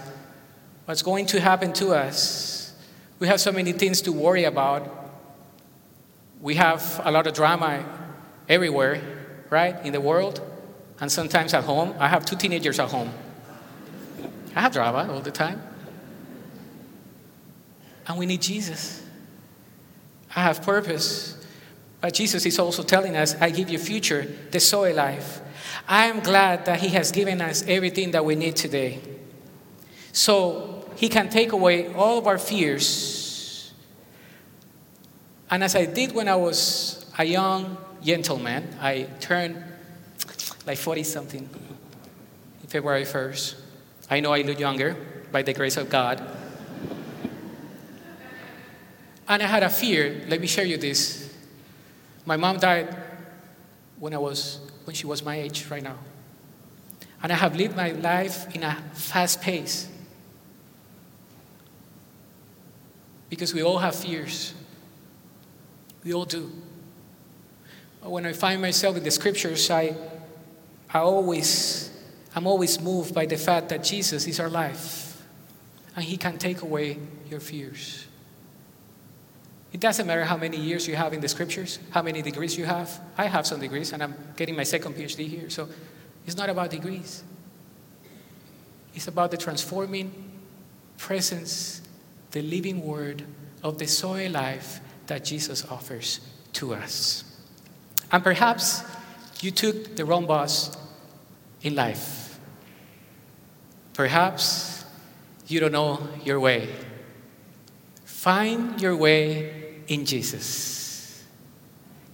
what's 0.86 1.04
going 1.04 1.28
to 1.28 1.40
happen 1.40 1.74
to 1.74 1.90
us, 1.94 2.74
we 3.20 3.28
have 3.28 3.40
so 3.40 3.52
many 3.52 3.72
things 3.72 4.02
to 4.02 4.12
worry 4.12 4.46
about. 4.46 4.99
We 6.42 6.56
have 6.56 7.02
a 7.04 7.12
lot 7.12 7.28
of 7.28 7.34
drama 7.34 7.84
everywhere, 8.48 9.02
right, 9.50 9.76
in 9.86 9.94
the 9.94 10.02
world, 10.02 10.42
and 11.00 11.12
sometimes 11.12 11.54
at 11.54 11.64
home. 11.66 11.94
I 12.00 12.08
have 12.08 12.26
two 12.26 12.36
teenagers 12.36 12.80
at 12.80 12.90
home. 12.90 13.12
I 14.56 14.62
have 14.62 14.74
drama 14.74 15.12
all 15.14 15.22
the 15.22 15.32
time. 15.32 15.62
And 18.08 18.18
we 18.18 18.26
need 18.26 18.42
Jesus. 18.42 19.04
I 20.36 20.42
have 20.42 20.64
purpose. 20.64 21.36
But 22.02 22.14
Jesus 22.14 22.46
is 22.46 22.58
also 22.58 22.84
telling 22.84 23.16
us, 23.16 23.36
I 23.42 23.50
give 23.50 23.70
you 23.70 23.78
future, 23.78 24.26
the 24.52 24.60
Zoe 24.60 24.94
life. 24.94 25.42
I 25.88 26.06
am 26.06 26.22
glad 26.22 26.66
that 26.66 26.80
He 26.80 26.90
has 26.90 27.12
given 27.12 27.42
us 27.42 27.64
everything 27.68 28.12
that 28.12 28.24
we 28.24 28.36
need 28.36 28.56
today. 28.56 29.00
So 30.14 30.90
He 30.96 31.10
can 31.10 31.30
take 31.30 31.52
away 31.52 31.94
all 31.94 32.18
of 32.18 32.28
our 32.28 32.38
fears. 32.38 33.19
And 35.52 35.64
as 35.64 35.76
I 35.76 35.86
did 35.86 36.14
when 36.14 36.28
I 36.28 36.36
was 36.36 37.12
a 37.18 37.24
young 37.24 37.78
gentleman, 38.04 38.76
I 38.80 39.08
turned 39.20 39.64
like 40.66 40.78
40 40.78 41.04
something 41.04 41.50
February 42.68 43.04
1st. 43.04 43.56
I 44.12 44.20
know 44.20 44.32
I 44.32 44.42
look 44.42 44.60
younger 44.60 44.96
by 45.32 45.42
the 45.42 45.54
grace 45.54 45.78
of 45.78 45.90
God. 45.90 46.22
And 49.28 49.42
I 49.42 49.46
had 49.46 49.64
a 49.64 49.70
fear. 49.70 50.24
Let 50.28 50.40
me 50.40 50.48
share 50.48 50.66
you 50.66 50.78
this. 50.78 51.34
My 52.26 52.38
mom 52.38 52.58
died 52.58 52.96
when 53.98 54.14
I 54.14 54.18
was 54.18 54.60
when 54.86 54.96
she 54.96 55.06
was 55.06 55.24
my 55.24 55.40
age 55.40 55.66
right 55.70 55.84
now. 55.84 55.98
And 57.22 57.32
I 57.32 57.36
have 57.36 57.56
lived 57.56 57.76
my 57.76 57.92
life 57.92 58.56
in 58.56 58.64
a 58.64 58.76
fast 58.94 59.42
pace. 59.42 59.90
Because 63.30 63.54
we 63.54 63.62
all 63.62 63.78
have 63.80 63.96
fears. 63.96 64.54
We 66.10 66.16
all 66.16 66.26
do. 66.26 66.52
When 68.02 68.26
I 68.26 68.34
find 68.34 68.60
myself 68.60 68.98
in 68.98 69.04
the 69.04 69.12
scriptures, 69.12 69.70
I, 69.70 69.96
I 70.92 71.02
always, 71.02 71.92
I'm 72.36 72.48
always 72.48 72.82
moved 72.82 73.14
by 73.14 73.28
the 73.28 73.38
fact 73.38 73.70
that 73.70 73.84
Jesus 73.84 74.26
is 74.26 74.40
our 74.40 74.50
life. 74.50 75.24
And 75.96 76.04
he 76.04 76.18
can 76.18 76.40
take 76.40 76.64
away 76.64 76.98
your 77.30 77.40
fears. 77.40 78.08
It 79.72 79.82
doesn't 79.82 80.08
matter 80.08 80.24
how 80.24 80.36
many 80.36 80.58
years 80.58 80.88
you 80.88 80.96
have 80.96 81.14
in 81.14 81.22
the 81.22 81.28
scriptures, 81.28 81.78
how 81.92 82.02
many 82.02 82.24
degrees 82.24 82.58
you 82.58 82.66
have. 82.66 83.00
I 83.16 83.28
have 83.28 83.46
some 83.46 83.60
degrees, 83.60 83.94
and 83.94 84.02
I'm 84.02 84.16
getting 84.36 84.56
my 84.56 84.64
second 84.64 84.96
PhD 84.96 85.28
here. 85.28 85.52
So 85.52 85.70
it's 86.26 86.36
not 86.36 86.50
about 86.50 86.72
degrees, 86.72 87.24
it's 88.96 89.08
about 89.08 89.30
the 89.30 89.38
transforming 89.38 90.12
presence, 90.98 91.84
the 92.32 92.42
living 92.42 92.82
word 92.82 93.26
of 93.62 93.78
the 93.78 93.86
Zoe 93.86 94.28
life 94.28 94.80
that 95.10 95.26
Jesus 95.26 95.66
offers 95.66 96.22
to 96.54 96.74
us. 96.74 97.24
And 98.12 98.24
perhaps 98.24 98.84
you 99.42 99.52
took 99.52 99.96
the 99.96 100.06
wrong 100.06 100.26
bus 100.26 100.76
in 101.62 101.76
life. 101.76 102.40
Perhaps 103.94 104.86
you 105.48 105.60
don't 105.60 105.72
know 105.72 106.08
your 106.24 106.40
way. 106.40 106.70
Find 108.06 108.80
your 108.82 108.96
way 108.96 109.82
in 109.88 110.06
Jesus. 110.06 111.26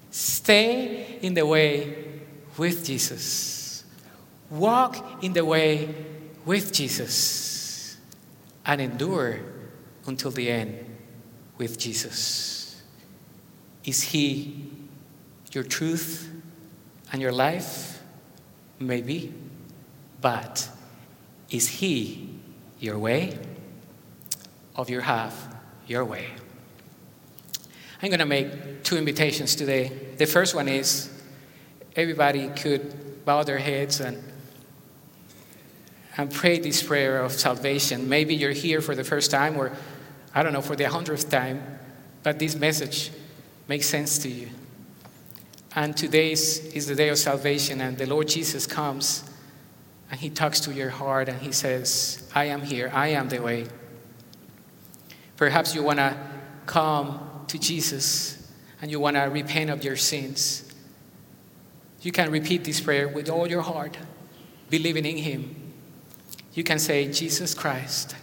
Stay 0.09 1.19
in 1.21 1.33
the 1.33 1.45
way 1.45 2.21
with 2.57 2.85
Jesus. 2.85 3.83
Walk 4.49 5.21
in 5.23 5.33
the 5.33 5.43
way 5.43 5.93
with 6.45 6.71
Jesus. 6.71 7.97
And 8.65 8.79
endure 8.79 9.41
until 10.07 10.31
the 10.31 10.49
end 10.49 10.85
with 11.57 11.77
Jesus. 11.77 12.64
Is 13.85 14.01
He 14.01 14.65
your 15.51 15.63
truth 15.63 16.29
and 17.11 17.21
your 17.21 17.31
life? 17.31 18.01
Maybe. 18.79 19.33
But 20.21 20.69
is 21.49 21.67
He 21.67 22.29
your 22.79 22.97
way? 22.97 23.37
Of 24.75 24.89
your 24.89 25.01
half 25.01 25.47
your 25.87 26.03
way. 26.03 26.27
I'm 28.01 28.09
going 28.09 28.19
to 28.19 28.25
make 28.25 28.83
two 28.83 28.97
invitations 28.97 29.55
today. 29.55 29.91
The 30.17 30.25
first 30.25 30.53
one 30.53 30.67
is 30.67 31.09
everybody 31.95 32.49
could 32.49 33.23
bow 33.25 33.43
their 33.43 33.57
heads 33.57 33.99
and, 34.01 34.21
and 36.17 36.31
pray 36.31 36.59
this 36.59 36.83
prayer 36.83 37.21
of 37.21 37.31
salvation. 37.31 38.09
Maybe 38.09 38.35
you're 38.35 38.51
here 38.51 38.81
for 38.81 38.95
the 38.95 39.03
first 39.03 39.31
time, 39.31 39.57
or 39.57 39.71
I 40.33 40.43
don't 40.43 40.53
know, 40.53 40.61
for 40.61 40.75
the 40.75 40.89
hundredth 40.89 41.29
time, 41.29 41.63
but 42.21 42.37
this 42.37 42.55
message 42.55 43.11
makes 43.67 43.87
sense 43.87 44.17
to 44.19 44.29
you. 44.29 44.49
And 45.75 45.95
today 45.95 46.31
is, 46.31 46.59
is 46.73 46.87
the 46.87 46.95
day 46.95 47.09
of 47.09 47.17
salvation, 47.17 47.81
and 47.81 47.97
the 47.97 48.05
Lord 48.05 48.27
Jesus 48.27 48.65
comes 48.65 49.29
and 50.09 50.19
He 50.19 50.29
talks 50.29 50.59
to 50.61 50.73
your 50.73 50.89
heart 50.89 51.29
and 51.29 51.39
He 51.41 51.51
says, 51.51 52.29
I 52.33 52.45
am 52.45 52.61
here, 52.61 52.91
I 52.93 53.09
am 53.09 53.29
the 53.29 53.39
way. 53.39 53.67
Perhaps 55.37 55.75
you 55.75 55.83
want 55.83 55.99
to 55.99 56.15
come 56.65 57.45
to 57.47 57.59
Jesus 57.59 58.51
and 58.81 58.89
you 58.89 58.99
want 58.99 59.15
to 59.15 59.23
repent 59.23 59.69
of 59.69 59.83
your 59.83 59.97
sins. 59.97 60.73
You 62.01 62.11
can 62.11 62.31
repeat 62.31 62.63
this 62.63 62.79
prayer 62.79 63.07
with 63.07 63.29
all 63.29 63.47
your 63.47 63.61
heart, 63.61 63.97
believing 64.69 65.05
in 65.05 65.17
Him. 65.17 65.73
You 66.53 66.63
can 66.63 66.79
say, 66.79 67.11
Jesus 67.11 67.53
Christ, 67.53 68.15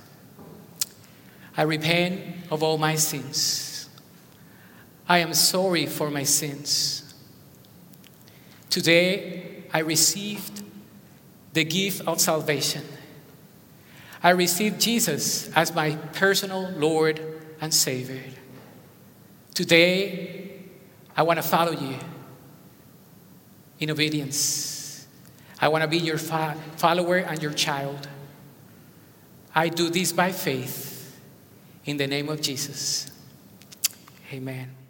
I 1.56 1.62
repent 1.62 2.50
of 2.50 2.62
all 2.62 2.78
my 2.78 2.94
sins. 2.94 3.71
I 5.08 5.18
am 5.18 5.34
sorry 5.34 5.86
for 5.86 6.10
my 6.10 6.22
sins. 6.22 7.14
Today, 8.70 9.64
I 9.72 9.80
received 9.80 10.62
the 11.52 11.64
gift 11.64 12.06
of 12.06 12.20
salvation. 12.20 12.82
I 14.22 14.30
received 14.30 14.80
Jesus 14.80 15.50
as 15.56 15.74
my 15.74 15.96
personal 16.14 16.70
Lord 16.70 17.20
and 17.60 17.74
Savior. 17.74 18.22
Today, 19.54 20.62
I 21.16 21.22
want 21.22 21.38
to 21.38 21.42
follow 21.42 21.72
you 21.72 21.96
in 23.80 23.90
obedience. 23.90 25.06
I 25.60 25.68
want 25.68 25.82
to 25.82 25.88
be 25.88 25.98
your 25.98 26.18
fa- 26.18 26.56
follower 26.76 27.16
and 27.16 27.42
your 27.42 27.52
child. 27.52 28.08
I 29.54 29.68
do 29.68 29.90
this 29.90 30.12
by 30.12 30.32
faith 30.32 31.20
in 31.84 31.96
the 31.96 32.06
name 32.06 32.28
of 32.28 32.40
Jesus. 32.40 33.10
Amen. 34.32 34.81